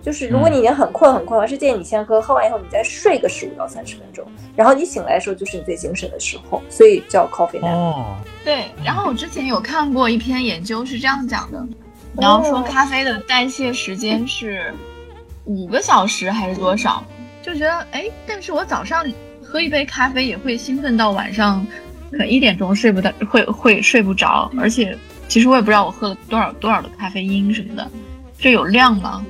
[0.00, 4.24] 就是如果你已经很困很困了，是建议你先喝，喝完以后你再睡个十五到三十分钟，
[4.56, 7.74] 然后你醒来的时候就是你最精神的时候，所以叫 coffee nap。
[7.74, 11.62] 哦，对，然后我之前有看过一篇研究是这样讲的，
[12.20, 14.72] 然后说咖啡的代谢时间是
[15.44, 17.02] 五个小时还是多少，
[17.42, 19.06] 就觉得哎，但是我早上
[19.42, 21.64] 喝一杯咖啡也会兴奋到晚上
[22.10, 24.96] 可能一点钟睡不到，会会睡不着，而且
[25.28, 27.88] 其实我也不知道我喝了多少多少的咖啡因什么的，
[28.38, 29.24] 这有量吗？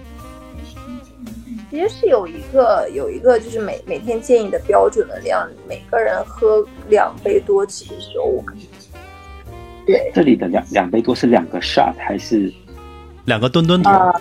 [1.70, 8.55] 其实是有一个有一个就是每每天建议的标准的量，每个人喝两杯多其实是 OK。
[9.87, 12.53] 对，这里的两两杯多是两个 shot 还是
[13.28, 14.20] 两个吨吨头，啊，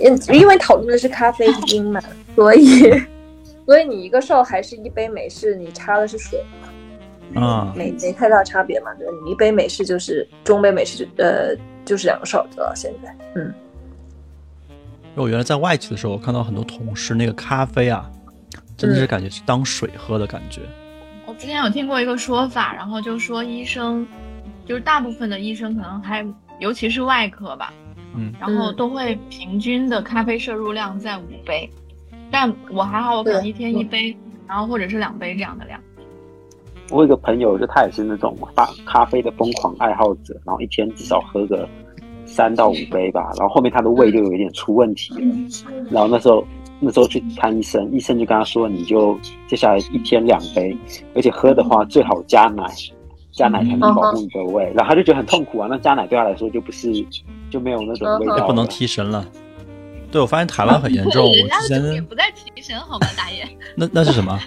[0.00, 2.00] 因因为讨论的是咖啡因嘛，
[2.36, 2.92] 所以
[3.66, 6.38] 所以你一个 shot 还是一杯美式，你插的是水
[7.34, 8.94] 嘛，啊，没没太大差别嘛。
[8.94, 13.52] 对，你一杯美式就是中杯美式就呃就是两个 shot 了，现在，嗯，
[15.14, 18.08] 我原来在外企的时候，我看到很多同事那个咖啡啊，
[18.76, 19.06] 真的是嗯。
[19.08, 20.60] 感觉是当水喝的感觉。
[21.26, 24.06] 我之前有听过一个说法，然后就说医生，
[24.64, 26.24] 就是大部分的医生可能还，
[26.60, 27.72] 尤其是外科吧，
[28.16, 28.32] 嗯。
[28.40, 28.76] 然后嗯。
[28.76, 31.68] 都会平均的咖啡摄入量在五杯，
[32.30, 35.80] 但我还好，我可能一天一杯，然后或者是两杯这样的量。
[36.90, 41.68] 我有一个朋友，就他也是那种咖咖啡的疯狂爱好者，然后一天至少喝个
[42.24, 45.20] 三到五杯吧，然后后面他的胃就有一点出问题了，
[45.90, 46.46] 然后那时候
[46.78, 50.76] 那时候去看医生，医生就跟他说，你就接下来一天两杯，
[51.14, 52.64] 而且喝的话最好加奶，
[53.36, 56.90] 加奶才能保护你的胃，然后他就觉得很痛苦啊，那加奶对他来说就不是
[57.50, 59.24] 就没有那种味道了，也不能提神了。
[60.10, 61.28] 对，我发现台湾很严重。
[61.28, 63.46] 我人家之前 也不在提神，好吗，大爷？
[63.76, 64.40] 那那是什么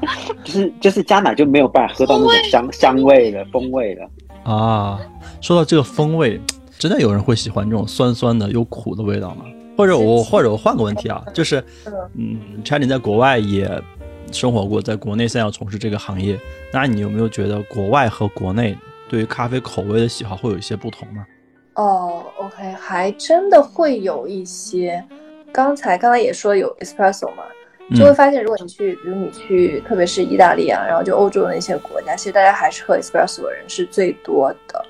[0.44, 4.08] 就是就是加奶就没有办法喝到那种香香味的，风味了。
[4.44, 5.00] 啊？
[5.40, 6.40] 说到这个风味，
[6.78, 9.44] 真的有人会喜欢这种酸酸的又苦的味道吗？
[9.76, 11.62] 或者我或者我换个问题啊，就是
[12.14, 13.66] 嗯 c h a n 在国外也
[14.32, 16.38] 生活过，在国内现在要从事这个行业，
[16.72, 18.76] 那你有没有觉得国外和国内
[19.08, 21.24] 对于咖啡口味的喜好会有一些不同呢？
[21.74, 25.02] 哦，OK，还真的会有一些。
[25.52, 27.42] 刚才刚才也说有 espresso 嘛，
[27.96, 34.84] 就会嗯发现，如果你去，比如你去，特别是意大利啊，然后就欧洲的那些国家，其实大家还是喝 espresso 的人是最多的，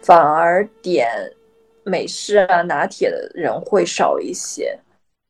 [0.00, 1.08] 反而点
[1.84, 4.78] 美式啊、拿铁的人会少一些，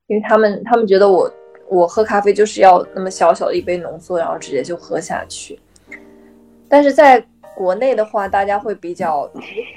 [0.07, 1.29] 因为他们他们觉得我
[1.69, 5.59] 我喝咖啡就是要那么小小的一杯浓缩，然后直接就喝下去。
[6.69, 7.25] 但是在
[7.57, 9.31] 国内的话，大家会比较，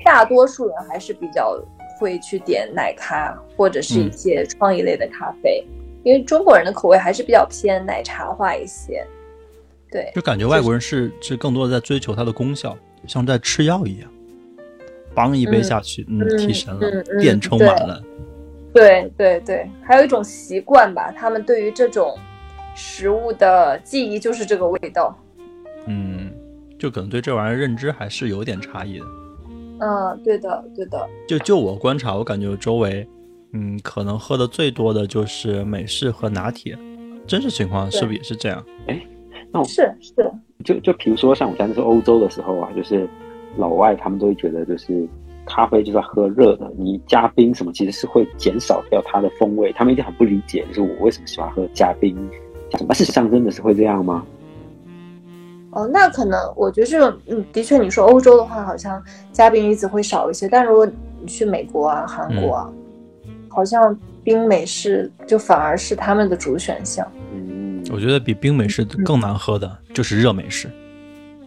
[0.03, 1.57] 大多数人还是比较
[1.99, 5.63] 会去点奶咖或者是一些创意类的咖啡，
[6.03, 9.05] 因为中国人的口味还是比较偏奶茶化一些。
[9.91, 14.09] 对，就感觉外国人是是更多的在追求它的功效，像在吃药一样，
[15.15, 18.03] 帮一杯下去，嗯，嗯提神了电充满了。
[18.73, 22.17] 对对对，还有一种习惯吧，他们对于这种
[22.75, 25.17] 食物的记忆就是这个味道。
[25.87, 26.31] 嗯，
[26.77, 29.05] 就可能对这玩意儿认知还是有点差异的。
[29.79, 33.07] 嗯，对的对的，就就我观察，我感觉周围，
[33.53, 36.77] 嗯，可能喝的最多的就是美式和拿铁。
[37.25, 38.63] 真实情况是不是也是这样？
[39.51, 40.13] 那我是是，
[40.63, 43.07] 就就比如说像我在那时候欧洲的时候啊，就是
[43.57, 45.07] 老外他们都会觉得就是
[45.49, 52.15] 咖啡就是要喝热的，你加冰什么其实是会减少掉它的风味，他们一定很不理解，就是我为什么喜欢喝加冰
[52.69, 52.93] 加什么？
[52.93, 54.23] 事实上真的是会这样吗？
[55.71, 60.87] 哦，那可能我觉得这种，嗯，的确你说欧洲的话，好像加冰离子会少一些，但如果
[61.19, 62.69] 你去美国啊、韩国啊，
[63.49, 67.05] 好像冰美式就反而是他们的主选项。
[67.33, 70.71] 嗯，我觉得比冰美式更难喝的就是热美式，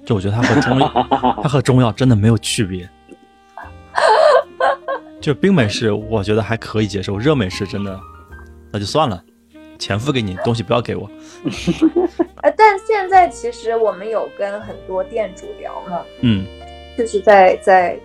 [0.05, 1.07] 就我觉得它和中药，
[1.43, 2.89] 它和中药真的没有区别。
[5.23, 7.99] 就冰美式，我觉得还可以接受，热美式真的
[8.73, 9.23] 那就算了，
[9.79, 11.09] 钱付给你，东西不要给我。
[12.43, 16.45] 呃，但现在其实我们有跟很多店主聊嘛，嗯
[16.99, 17.97] 就是在在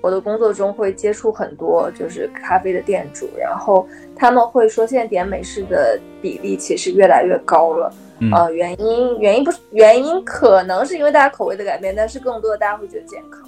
[0.00, 7.92] 我的工作中会接触很多就是咖啡的店主，然后他们会说现在点美式的比例其实越来越高了。
[8.20, 13.42] 嗯呃，原因原因不是原因，可能是因为大家口味的改变，但是更多的大家会觉得健康。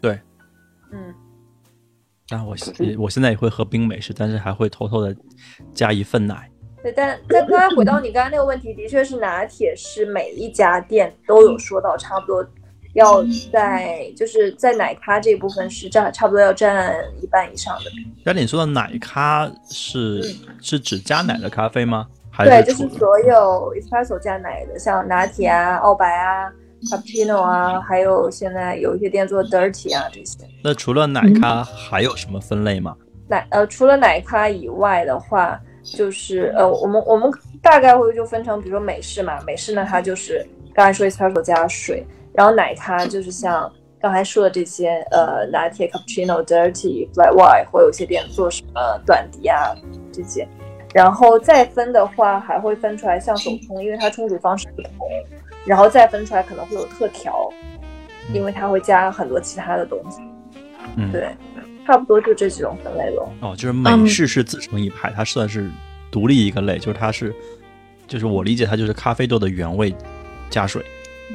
[0.00, 0.18] 对，
[0.90, 1.14] 嗯，
[2.30, 2.56] 但我
[2.96, 5.14] 我现在也会喝冰美式，但是还会偷偷的
[5.74, 6.48] 加一份奶。
[6.82, 12.46] 对，但但刚才回到你刚才那个问题，的确是拿铁是每一家店都有说到差不多
[12.94, 17.90] 要在就是在奶咖这部分是占差不多要占一半以上的。
[18.24, 20.22] 佳丽，你说的奶咖是
[20.62, 22.06] 是指加奶的咖啡吗？
[22.30, 26.50] 还对，是对就是所有 espresso 加奶的，像拿铁啊、澳白啊、
[26.82, 30.38] cappuccino 啊，还有现在有一些店做 dirty 啊这些。
[30.62, 32.96] 那除了奶咖还有什么分类吗？
[33.28, 37.30] 奶呃，除了奶咖以外的话，就是呃，我们我们
[37.62, 49.74] 大概会就分成，比如说美式嘛，美式呢它就是刚才说 espresso 加水，然后奶咖就是像刚才说的这些呃拿铁、cappuccino、dirty、flat white，或有些店做什么短笛啊
[50.12, 50.48] 这些，
[50.92, 54.92] 然后再分的话还会分出来像手冲，因为它冲煮方式不同，
[55.66, 57.48] 然后再分出来可能会有特调，
[58.32, 60.20] 因为它会加很多其他的东西，
[60.96, 61.28] 嗯，对，
[61.86, 63.32] 差不多就这几种分类咯。
[63.40, 65.70] 哦，就是美式是自成一派，它算是
[66.10, 67.34] 独立一个类，就是它是，
[68.06, 69.94] 就是我理解它就是咖啡豆的原味
[70.48, 70.84] 加水。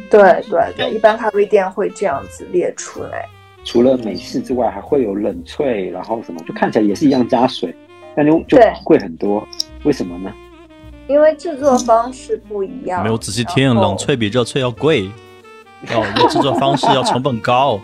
[0.09, 3.25] 对对对，一般咖啡店会这样子列出来。
[3.63, 7.73] 除了美式之外，还会有冷萃，然后什么，就看起来也是一样加水，
[8.15, 9.47] 但就就对贵很多，
[9.83, 10.31] 为什么呢？
[11.07, 13.03] 因为制作方式不一样。
[13.03, 15.09] 没有仔细听，冷萃比热萃要贵，
[15.93, 17.79] 哦，这制作方式要成本高。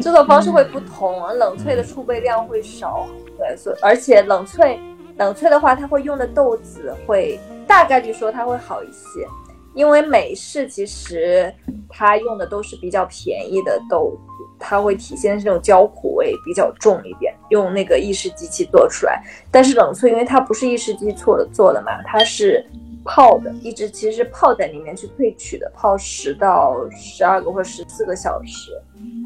[0.00, 3.06] 制作方式会不同，冷萃的储备量会少，
[3.38, 4.78] 对，所以而且冷萃
[5.16, 9.26] 冷萃的话，它会用的豆子会大概率说它会好一些，
[9.74, 11.52] 因为美式其实
[11.88, 14.18] 它用的都是比较便宜的豆子，
[14.58, 19.22] 它会体现这种焦苦味比较重一点，用那个意式机器做出来。
[19.50, 22.66] 但是冷萃因为它不是意式机做的做的嘛，它是
[23.04, 28.72] 泡的，一直其实是泡在里面去萃取的，泡十到十二个或者十四个小时。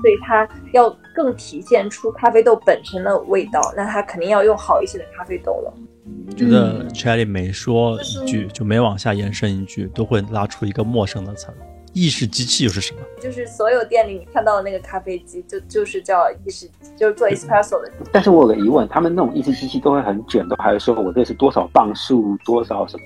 [0.01, 5.73] 所以它要更体现出咖啡豆本身的味道，那它肯定要用好一些的咖啡豆了。
[6.37, 11.55] 觉得 Charlie 每说一句，就每往下延伸一句，都会拉出一个陌生的词儿。
[11.93, 13.01] 意式机器又是什么？
[13.21, 17.91] 就是所有店里你看到的那个咖啡机，就就是叫意式，就是做 espresso 的。
[18.13, 23.05] 但是我有个疑问，他们那种意式机器都会很卷，都还会说我这是多少磅数，多少什么？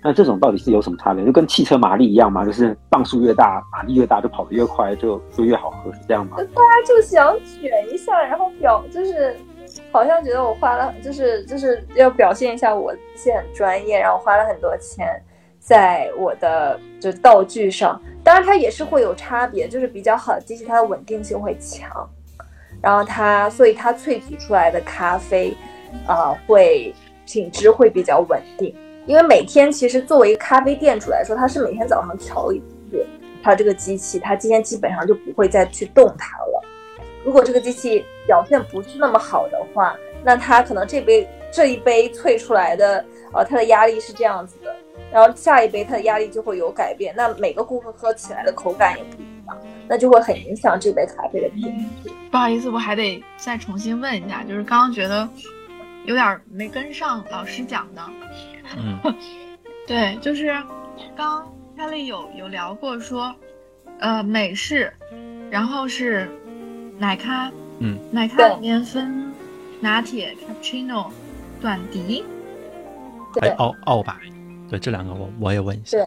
[0.00, 1.24] 那这种到底是有什么差别？
[1.24, 2.44] 就跟汽车马力一样吗？
[2.44, 6.36] 就是磅数越大，马力越大，就跑得越快，就就越好喝，是这样吗？
[6.36, 9.36] 大家就想卷一下，然后表就是
[9.90, 15.20] 好像觉得我花了，就是就是要表现一下我自己很专业，然后花了很多钱
[15.58, 18.00] 在我的就道具上。
[18.24, 21.88] 当然它也是会有差别，就是比较好的机器它的稳定性会强，
[22.82, 25.56] 然后它所以它萃取出来的咖啡
[26.06, 26.94] 啊、会
[27.26, 28.74] 品质会比较稳定。
[29.06, 32.58] 因为每天其实作为一个咖啡店主来说，它是每天早上调一
[32.90, 33.06] 次，
[33.42, 36.62] 它这个机器，它今天基本上就不会再去动它了。
[37.24, 44.76] 如果这个机器表现不是那么好的话，那它可能这杯这一杯萃出来的，呃，它的压力是这样子的，
[45.12, 49.56] 然后下一杯它的压力就会有改变，那每个顾客喝起来的口感也不一样，
[49.88, 51.64] 那就会很影响这杯咖啡的品
[52.02, 52.10] 质。
[52.30, 55.28] 不好意思，我还得再重新问一下，就是刚刚觉得
[56.04, 58.02] 有点没跟上老师讲的。
[58.76, 58.98] 嗯，
[59.86, 60.54] 对，就是
[61.16, 63.34] 刚凯丽有有聊过说，
[64.00, 64.92] 呃，美式，
[65.50, 66.28] 然后是
[66.98, 69.32] 奶咖，嗯，奶咖里面分
[69.80, 71.06] 拿铁、cappuccino、
[71.62, 72.24] 短笛，
[73.32, 74.14] 对还有澳澳白，
[74.68, 75.96] 对这两个我我也问一下。
[75.96, 76.06] 对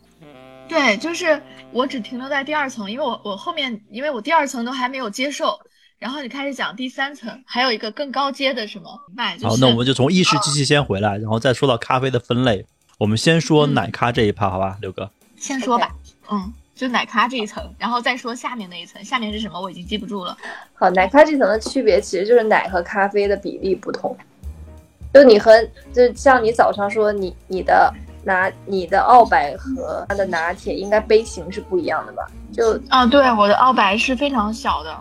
[0.68, 5.60] 对，就是我只停留在第二层，因为我我后面因为我第二层都还没有接受，
[6.00, 12.66] 然后你开始讲第三层，还有一个更高阶的什么麦，就好，是那我们就从意式机器先回来，然后再说到咖啡的分类。
[12.98, 15.12] 我们先说嗯奶咖这一趴，好吧，刘哥。
[15.36, 15.94] 先说吧，
[16.30, 20.38] 嗯，就奶咖这一层，然后再说下面那一层，下面是什么我已经记不住了。
[20.74, 24.16] 好，奶咖这层的区别其实就是奶和咖啡的比例不同。
[25.14, 25.52] 就你和
[25.92, 32.28] 就像你早上说你你的拿你的澳白和它的拿铁应该杯型是不一样的吧？
[32.52, 35.00] 就啊，对，我的澳白是非常小的，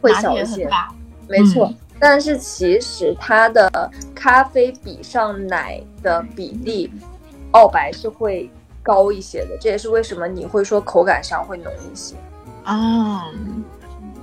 [0.00, 0.88] 会小一些，铁很大。
[1.28, 1.66] 没错。
[1.66, 3.70] 嗯但是其实它的
[4.12, 6.92] 咖啡比上奶的比例，
[7.52, 8.50] 澳白是会
[8.82, 9.56] 高一些的。
[9.60, 12.16] 这也是为什么你会说口感上会浓一些。
[12.64, 13.26] 啊，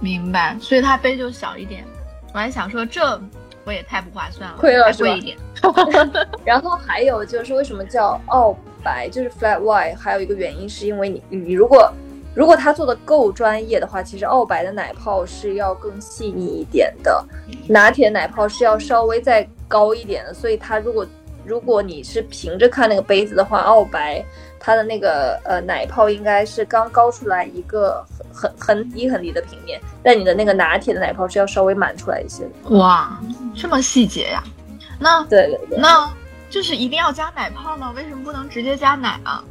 [0.01, 1.85] 明白，所以它杯就小一点。
[2.33, 3.17] 我还想说，这
[3.63, 5.37] 我也太不划算了，还亏了是吧贵一点。
[6.45, 11.91] 然后还有就是为什么叫澳白，就是 flat white，还有一个原因是因为你你如果
[12.35, 17.25] 如果它做的够专业的话，其实澳白的奶泡是要更细腻一点的，
[17.67, 21.05] 拿铁奶泡是要稍微再高一点的，所以它如果
[21.45, 24.23] 如果你是平着看那个杯子的话，澳白
[24.59, 32.77] 它的那个呃奶泡应该是刚高出来一个很很很低很低的平面，但你的那个拿铁的奶泡是要稍微满出来一些的。
[32.77, 33.19] 哇，
[33.55, 34.43] 这么细节呀？
[34.99, 35.79] 那对对对。
[35.79, 36.11] 那
[36.49, 37.91] 就是一定要加奶泡吗？
[37.95, 39.43] 为什么不能直接加奶啊？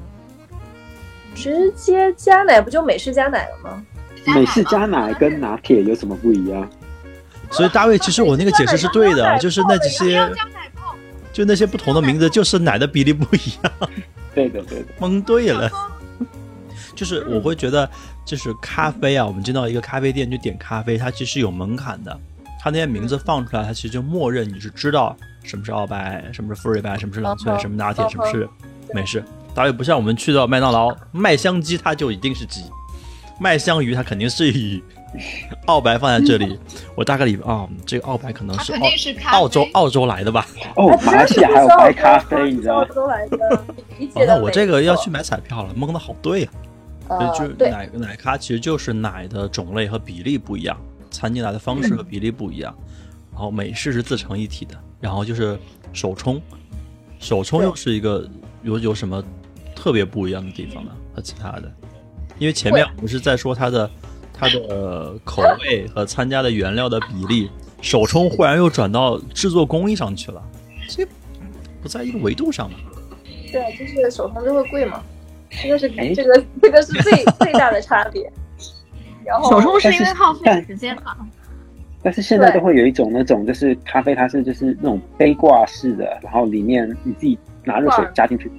[1.34, 3.82] 直接加奶不就美式加奶了吗？
[4.34, 6.68] 美式加奶跟拿铁有什么不一样？
[7.50, 10.30] 所以大卫，其实我那个解释是对的，就是那几些。
[11.30, 13.72] 就那些不同的名字，就是奶的比例不一样，
[14.34, 15.70] 对的对的，蒙对了。
[16.96, 17.88] 就是我会觉得，
[18.24, 22.20] 就是咖啡啊，我们进到一个咖啡店去点咖啡，它其实有门槛的。
[22.58, 28.48] 它那些名字放出来，他其实就默认你是知道什么是澳白，什么是馥芮白，什么是冷萃，什么拿铁，什么是
[28.92, 29.22] 美式。
[29.54, 32.62] 大卫不像我们去到麦当劳，麦香鸡它就一定是鸡，
[33.40, 34.82] 麦香鱼它肯定是鱼。
[35.64, 36.58] 澳白放在这里，
[36.94, 40.46] 我大概理啊、这个澳白可能是澳澳洲澳洲来的吧？
[40.76, 42.88] 哦，马来西亚还有白咖啡，你知道吗？
[42.94, 43.38] 都来的，
[44.14, 46.44] 哦那我这个要去买彩票了，蒙的好对
[47.08, 47.16] 啊！
[47.16, 50.78] 呃就奶奶咖其实就是奶的种类和比例不一样，
[51.10, 52.74] 掺进来的方式和比例不一样。
[53.32, 55.56] 然后美式是自成一体的，然后就是
[55.92, 56.42] 手冲，
[57.20, 58.28] 手冲又是一个
[58.62, 59.22] 有有什么
[59.76, 60.90] 特别不一样的地方呢？
[61.14, 61.72] 和其他的？
[62.38, 63.90] 因为前面我们是在说它的
[64.32, 67.48] 它的口味和参加的原料的比例，
[67.80, 70.42] 手冲忽然又转到制作工艺上去了，
[70.88, 71.06] 这
[71.80, 72.78] 不在一个维度上嘛？
[73.52, 75.00] 对，就是手冲就会贵嘛，
[75.48, 78.30] 这个是这个这个是最最大的差别。
[79.28, 81.14] 然后手冲是因为耗费时间嘛。
[82.02, 88.50] 但是现在都会有一种那种，就是咖啡，它是就是那种杯挂式的，然后里面你自己拿热水加进去。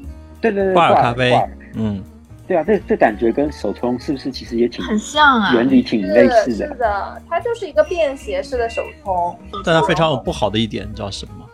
[0.42, 1.34] 对对对，挂耳咖啡。
[1.74, 2.04] 嗯，
[2.48, 5.54] 对啊，这这感觉跟手冲是不是其实也挺很像啊？
[5.54, 6.68] 原理挺类似的。
[6.68, 9.40] 是的，它就是一个便携式的手冲。
[9.64, 11.46] 但它非常有不好的一点，你知道什么吗？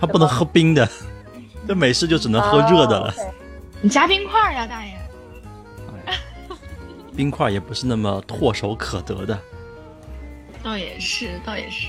[0.00, 0.88] 它不能喝冰的，
[1.66, 3.12] 这美式就只能喝热的了。
[3.80, 4.92] 你加冰块呀，大爷。
[7.18, 9.36] 冰块也不是那么唾手可得的。
[10.62, 11.88] 倒也是，倒也是，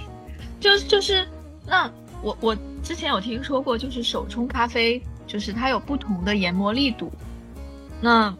[0.59, 1.23] 就就是
[1.67, 1.88] 那
[2.23, 7.11] 我我之前有听说过，就是手冲咖啡，就是它有不同的研磨力度。
[8.01, 8.34] 那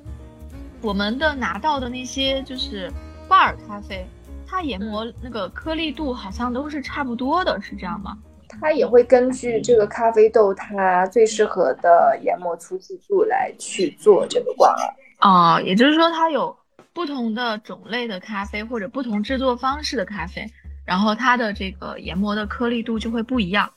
[0.81, 2.91] 我们的拿到的那些就是
[3.27, 4.03] 挂耳咖啡，
[4.47, 8.17] 它研磨那个颗粒度好像都是差不多的，是这样吗？
[8.59, 14.95] 它也会根据这个咖啡豆它最适合的研磨粗细度来去做这个挂耳。
[15.21, 16.57] 哦，也就是说它有。
[16.93, 20.45] 不同的种类的咖啡或者不同制作方式的咖啡，
[20.85, 23.69] 然后它的这个研磨的颗粒度就会不一样，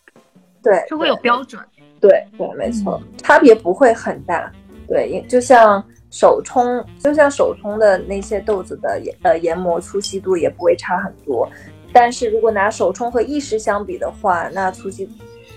[0.62, 1.62] 对，就会有标准。
[2.00, 4.50] 对对，没错，差别不会很大。
[4.88, 11.48] 对，就像手冲，就像手冲的那些豆子的研呃研磨粗细度也不会差很多。
[11.92, 15.08] 但是如果拿手冲和意式相比的话，那粗细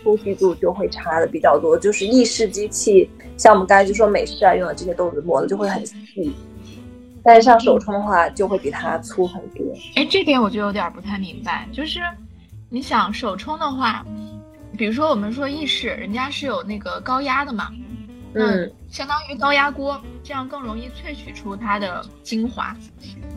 [0.03, 1.77] 粗细度就会差的比较多。
[1.77, 6.31] 就是意式机器，像我们刚才就说美式啊用的这些豆子磨的就会很细。
[7.25, 9.63] 但是像手冲的话，就会比它粗很多。
[9.95, 11.67] 哎，这点我就有点不太明白。
[11.71, 11.99] 就是
[12.69, 14.05] 你想手冲的话，
[14.77, 17.69] 比如说我们说意式，人家是有那个高压的嘛，
[18.35, 22.75] 嗯，相当于高压锅，这样更容易萃取出它的精华。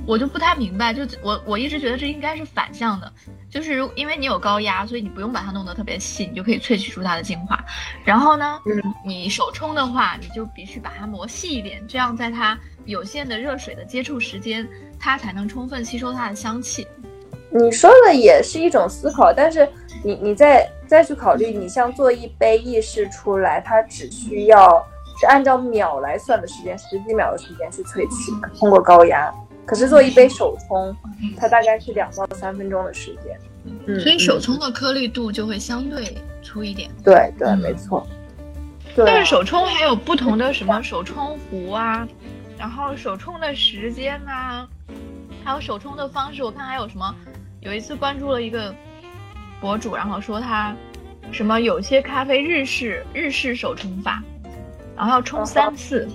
[0.08, 3.12] 我就不太明白，就我我一直觉得这应该是反向的，
[3.50, 7.62] 就是如因为你有高压，所以你不用把它弄得特别细，你就可以萃取出它的精华。
[8.06, 12.58] 然后呢，嗯你手冲的话，你就必须把它磨细一点，这样在它。
[12.86, 14.66] 有限的热水的接触时间，
[14.98, 16.88] 它才能充分吸收它的香气。
[17.50, 19.68] 你说的也是一种思考，但是
[20.02, 24.82] 你你再再去考虑，你像做一杯意式出来，它只需要
[25.20, 29.30] 是按照秒来算的时间，十几秒的时间去萃取，通过高压。
[29.68, 30.96] 可是做一杯手冲，
[31.36, 33.38] 它大概是两到三分钟的时间。
[33.86, 36.90] 嗯，所以手冲的颗粒度就会相对粗一点。
[37.04, 38.06] 对对，没错。
[38.96, 42.08] 但是手冲还有不同的什么手冲壶啊？
[42.58, 44.66] 然后手冲的时间呐，
[45.44, 47.14] 还有手冲的方式，我看还有什么？
[47.60, 48.74] 有一次关注了一个
[49.60, 50.74] 博主，然后说他
[51.30, 54.22] 什么有些咖啡日式日式手冲法，
[54.96, 56.08] 然后要冲三次，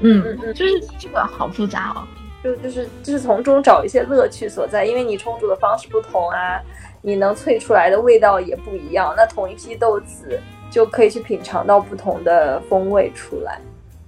[0.00, 0.22] 嗯，
[0.54, 2.06] 就是这个好复杂哦，
[2.46, 6.60] 就就是就是从中找一些乐趣所在，因为你冲煮的方式不同啊，
[7.02, 10.40] 你能萃出来的味道也不一样，那同一批豆子
[10.70, 13.58] 就可以去品尝到不同的风味出来。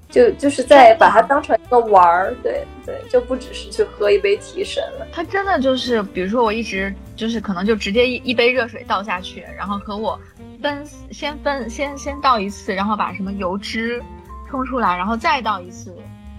[0.08, 5.06] 就就是在把它当成一个玩儿，对对，就不只是去喝一杯提神了。
[5.12, 10.18] 它真的就是，比如说我一直就是可能就直接一一杯热水倒下去，然后和我
[10.62, 14.00] 分先分先先倒一次，然后把什么油脂
[14.48, 15.94] 冲出来，然后再倒一次，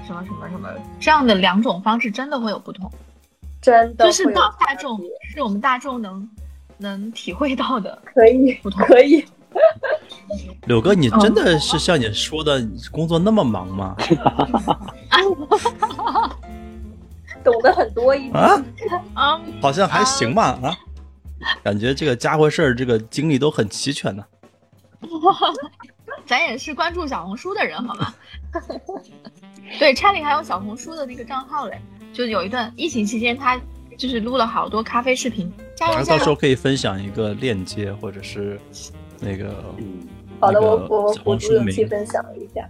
[0.10, 2.92] 什么什么什么，这样的两种方式真的会有不同，
[3.62, 5.00] 真的就是大大众
[5.32, 6.28] 是我们大众能
[6.78, 9.24] 能体会到的， 可以不同，可以。
[10.68, 13.96] 柳哥，你真的是像你说的工作那么忙吗？
[17.44, 18.36] 懂得很多一点
[19.14, 20.76] 啊，好像还行吧啊，
[21.64, 24.24] 感觉这个家伙事儿，这个经历都很齐全呢。
[26.26, 28.14] 咱也是关注小红书的人，好吗？
[29.80, 31.80] 对，查理还有小红书的那个账号嘞，
[32.14, 33.60] 就有一段疫情期间，他
[33.98, 35.52] 就是录了好多咖啡视频。
[35.76, 36.06] 加油！
[36.06, 38.60] 到时候可以分享一个链接，或者是。
[39.22, 39.54] 那个，
[40.40, 42.66] 好的，我我我主勇气分享一下。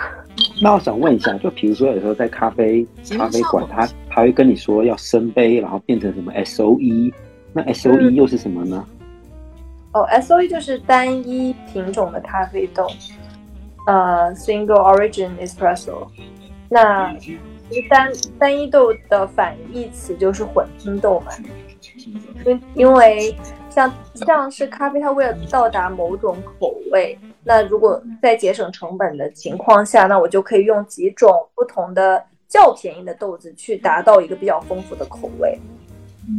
[0.60, 2.86] 那我想问一下，就比如说有时候在咖啡
[3.16, 7.10] 咖啡馆，他他会跟你说要升杯，然后变成什么 S O E，
[7.54, 8.86] 那 S O E 又是什么呢？
[9.94, 12.86] 哦，S O E 就是单一品种的咖啡豆，
[13.86, 16.08] 呃，Single Origin Espresso。
[16.68, 17.38] 那其
[17.70, 21.32] 实单单一豆的反义词就是混拼豆嘛，
[22.44, 23.34] 因因为。
[23.70, 35.58] 像像是咖啡，它为了到达某种口味，那如果在节省成本的情况下，那我就可以用几种不同的较便宜的豆子去达到一个比较丰富的口味。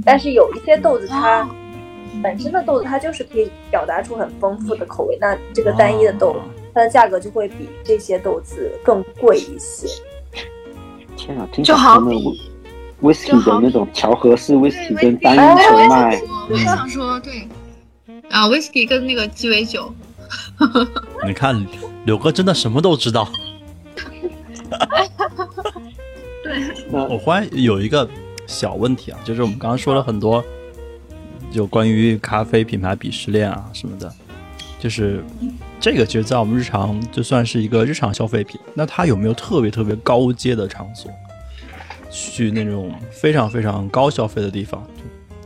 [0.06, 1.45] 但是有一些豆子，它
[2.24, 6.36] 本身的豆子它就是可以表达出很丰富的口味，那这个单一的豆，
[6.74, 9.88] 它的价格就会比这些豆子更贵一些。
[11.16, 12.41] 天啊，就好比
[13.01, 17.47] whisky 的那种调和式 whisky 跟单哎一纯麦，我也想说，对，
[18.30, 19.93] 啊，whisky 跟那个鸡尾酒，
[21.26, 21.66] 你看
[22.05, 23.28] 柳哥真的什么都知道。
[26.43, 26.61] 对
[26.91, 28.07] 我忽然有一个
[28.45, 30.43] 小问题啊，就是我们刚刚说了很多，
[31.56, 34.14] 就关于咖啡品牌鄙视链啊什么的，
[34.78, 35.24] 就是
[35.80, 41.10] 这个其实，在我们日常就算是一个日常消费品，那它有没有特别特别高阶的场所，
[42.12, 44.86] 去那种非常非常高消费的地方，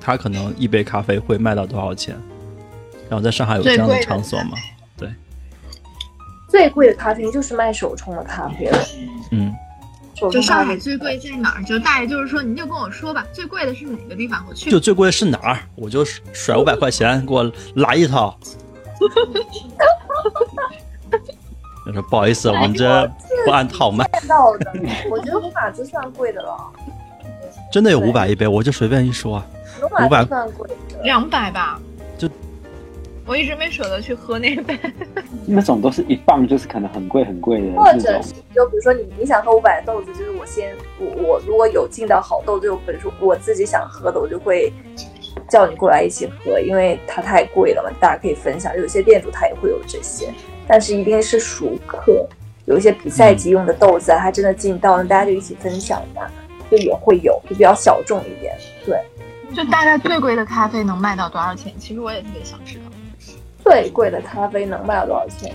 [0.01, 2.17] 它可能一杯咖啡会卖到多少钱？
[3.07, 4.57] 然后在上海有这样的场所吗？
[4.97, 5.13] 对，
[6.49, 8.79] 最贵的咖啡就是卖手冲的咖啡了，
[9.29, 9.55] 嗯，手
[10.31, 11.63] 就上海最贵在哪儿？
[11.63, 14.45] 就大爷就是说，您就跟我说吧，最贵的是哪个地方？
[14.49, 14.69] 我去。
[14.69, 15.59] 就最贵的是哪儿？
[15.75, 16.03] 我就
[16.33, 18.37] 甩五百块钱给我来一套。
[21.85, 23.09] 他 说不好意思，我们这
[23.45, 24.71] 不按套卖，看到的，
[25.09, 26.57] 我觉得五百就算贵的了，
[27.71, 29.45] 真的有对五百一杯，我就随便一说啊。
[29.81, 30.75] 五百500就算贵的。
[31.03, 31.79] 两百吧，
[32.17, 32.29] 就
[33.29, 34.75] 我一直没舍得去喝那杯。
[35.45, 44.73] 那种都是一磅就是可能很贵很贵的或者是，就比如说你你想喝五百豆子，就是我先我我如果有进到好豆子，就比如说我自己想喝的，我就会
[45.47, 48.75] 叫你过来一起喝，因为它太贵了嘛，大家可以分享。
[48.75, 50.33] 有些店主他也会有这些，
[50.67, 52.27] 但是一定是熟客，
[52.65, 56.27] 有一些比赛级用的豆子啊，它真的进到了，大家就一起分享一下，
[56.71, 58.57] 就也会有，就比较小众一点。
[58.83, 58.99] 对，
[59.55, 61.71] 就大概最贵的咖啡能卖到多少钱？
[61.77, 62.85] 其实我也特别想知道。
[63.69, 65.53] 最贵的咖啡能卖到多少钱？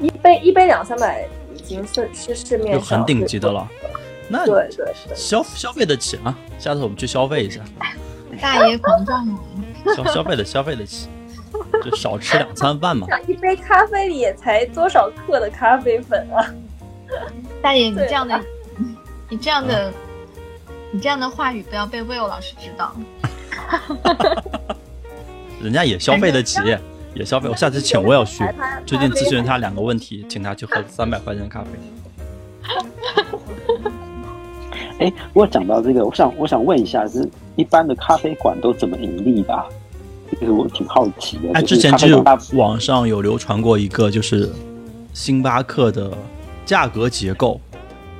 [0.00, 3.68] 一杯一杯两三百，已经是是市面上就很顶级的了。
[4.28, 5.14] 那对对对。
[5.14, 6.34] 消消费得起啊！
[6.58, 7.60] 下次我们去消费一下，
[8.40, 9.38] 大爷狂赚了。
[9.94, 11.08] 消消费的消费得起，
[11.84, 13.06] 就少吃两餐饭嘛。
[13.28, 16.40] 一杯咖啡里也才多少克的咖啡粉啊？
[17.60, 18.40] 大爷，你这样的，
[19.28, 19.92] 你这样的，
[20.90, 22.96] 你这样的话语不要被 Will 老师知道。
[25.62, 26.60] 人家也消费得起，
[27.14, 27.48] 也消费。
[27.48, 28.44] 我下次请我要去，
[28.84, 31.68] 最近咨询他两个问题，请他去喝三百块钱的咖啡。
[35.00, 39.64] 哎，不过讲到这个，我想我想问一下，就是一般的咖啡馆都怎么盈利的、啊？
[40.40, 41.50] 这个我挺好奇的。
[41.52, 42.24] 哎，就是之前就
[42.56, 44.50] 网上有流传过一个，就是
[45.12, 46.10] 星巴克的
[46.64, 47.60] 价格结构，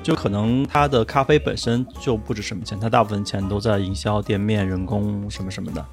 [0.02, 5.84] 就可能它的咖啡本身就不值什么钱，它大部分钱都在营销、店面、人工什么什么的，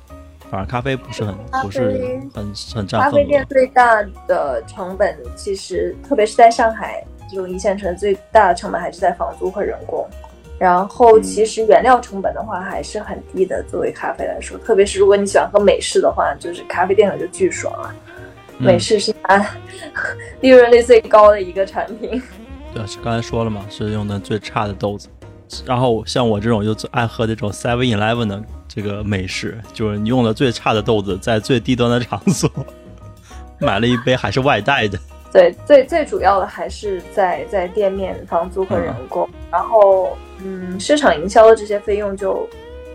[0.52, 1.34] 反而咖啡不是很
[1.64, 3.46] 不是很很占咖啡店。
[3.50, 10.06] 最大的成本，其实特别是在上海这种一线城市，最大的成本还是在房租和人工。
[10.60, 17.96] 然后嗯其实原料成本的话还是很低的，作为咖啡来说，特别是如果你喜欢喝美式的话，就是咖啡店可就巨爽了。
[18.60, 19.44] 嗯美式是它
[20.42, 22.22] 利润率最高的一个产品。
[22.76, 25.08] 对，是刚才说了嘛，是用的最差的豆子。
[25.66, 28.44] 然后像我这种又最爱喝这种 Seven Eleven 的
[28.74, 32.50] 这个美式，就是你用了最差的豆子，在最低端的场所
[33.60, 34.98] 买了一杯还是外带的。
[35.30, 42.48] 对，最最主要的还是在在店面房租和人工，然后嗯，市场营销的这些费用就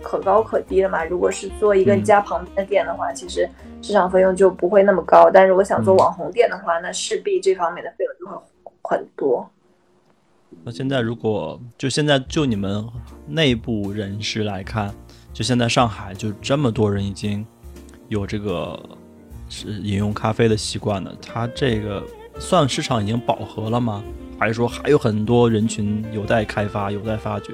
[0.02, 1.04] 可高可低了嘛。
[1.04, 3.46] 如果是做一个嗯家旁边的店的话，其实
[3.82, 5.30] 市场费用就不会那么高。
[5.30, 8.42] 但如果想做嗯网红店的话，那势必这方面的费用就会
[8.82, 9.46] 很多。
[10.64, 12.82] 那现在如果就现在就你们
[13.26, 14.94] 内部人士来看，
[15.36, 17.46] 就现在上海就这么多人已经
[18.08, 18.82] 有这个
[19.50, 22.02] 是饮用咖啡的习惯了，它这个
[22.38, 24.02] 算市场已经饱和了吗？
[24.38, 27.52] 还是说还有很多人群有待开发、有待发掘？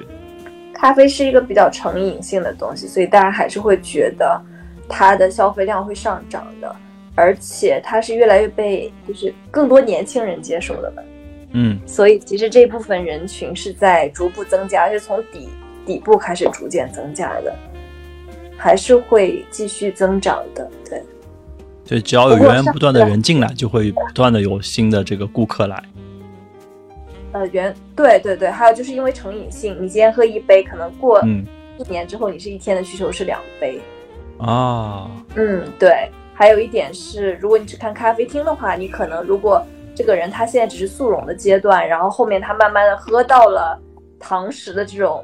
[0.73, 4.41] 咖啡是一个比较成瘾性的东西，所以大家还是会觉得
[4.87, 6.73] 它的消费量会上涨的，
[7.15, 11.03] 而且它是越来越被就是更多年轻人接受的吧。
[11.51, 15.49] 嗯，所以其实这部分人群是在逐步增加，是从底
[15.85, 17.53] 底部开始逐渐增加的，
[18.63, 20.65] 还是会继续增长的。
[20.89, 21.03] 对，
[21.85, 25.83] 对只要有源源不断的人进来，就会不断的有新的这个顾客来。
[27.33, 31.45] 呃，原对对对，还有就是因为成瘾性，你今天喝一杯，可能过嗯
[31.77, 33.81] 一年之后，你是一天的需求是两杯。
[34.37, 36.09] 啊，嗯，对。
[36.33, 39.61] 还有一点是，如果你只看咖啡厅的话，你可能如果
[39.93, 43.77] 这个人他现在只是速溶的阶段，然后后面他慢慢的喝到了
[44.19, 45.23] 堂食的这种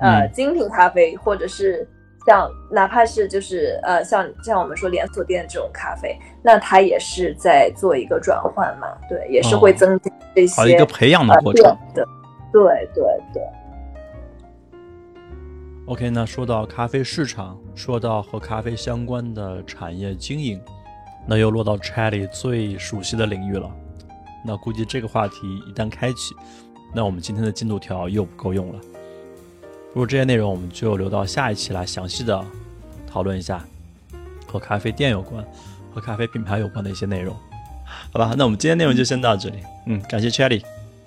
[0.00, 1.88] 呃嗯精品咖啡，或者是
[2.26, 11.62] 像哪怕是就是呃像像我们说连锁店这种咖啡，那它也是在做一个转换嘛，对，也是会哦增加这些、还有一个培养的呃过程。
[11.62, 12.08] 店的，
[12.52, 13.42] 对对对。
[15.86, 20.58] OK，那说到咖啡市场，说到和咖啡相关的产业经营，
[21.26, 23.70] 那又落到 Charlie 最熟悉的领域了。
[24.46, 26.34] 那估计这个话题一旦开启，
[26.94, 28.80] 那我们今天的进度条又不够用了。
[29.94, 32.44] 不过这些内容我们就留到下一期来详细的
[33.06, 33.64] 讨论一下
[34.44, 35.42] 和咖啡店有关、
[35.94, 37.32] 和咖啡品牌有关的一些内容。
[38.12, 39.58] 好吧，那我们今天内容就先到这里。
[39.86, 40.64] 嗯，感谢 Cherry，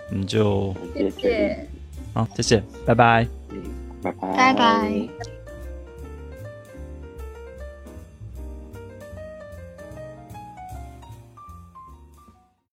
[0.10, 1.68] 我们就谢谢。
[2.14, 3.28] 好，谢谢，拜拜。
[4.02, 5.37] 拜拜，拜拜。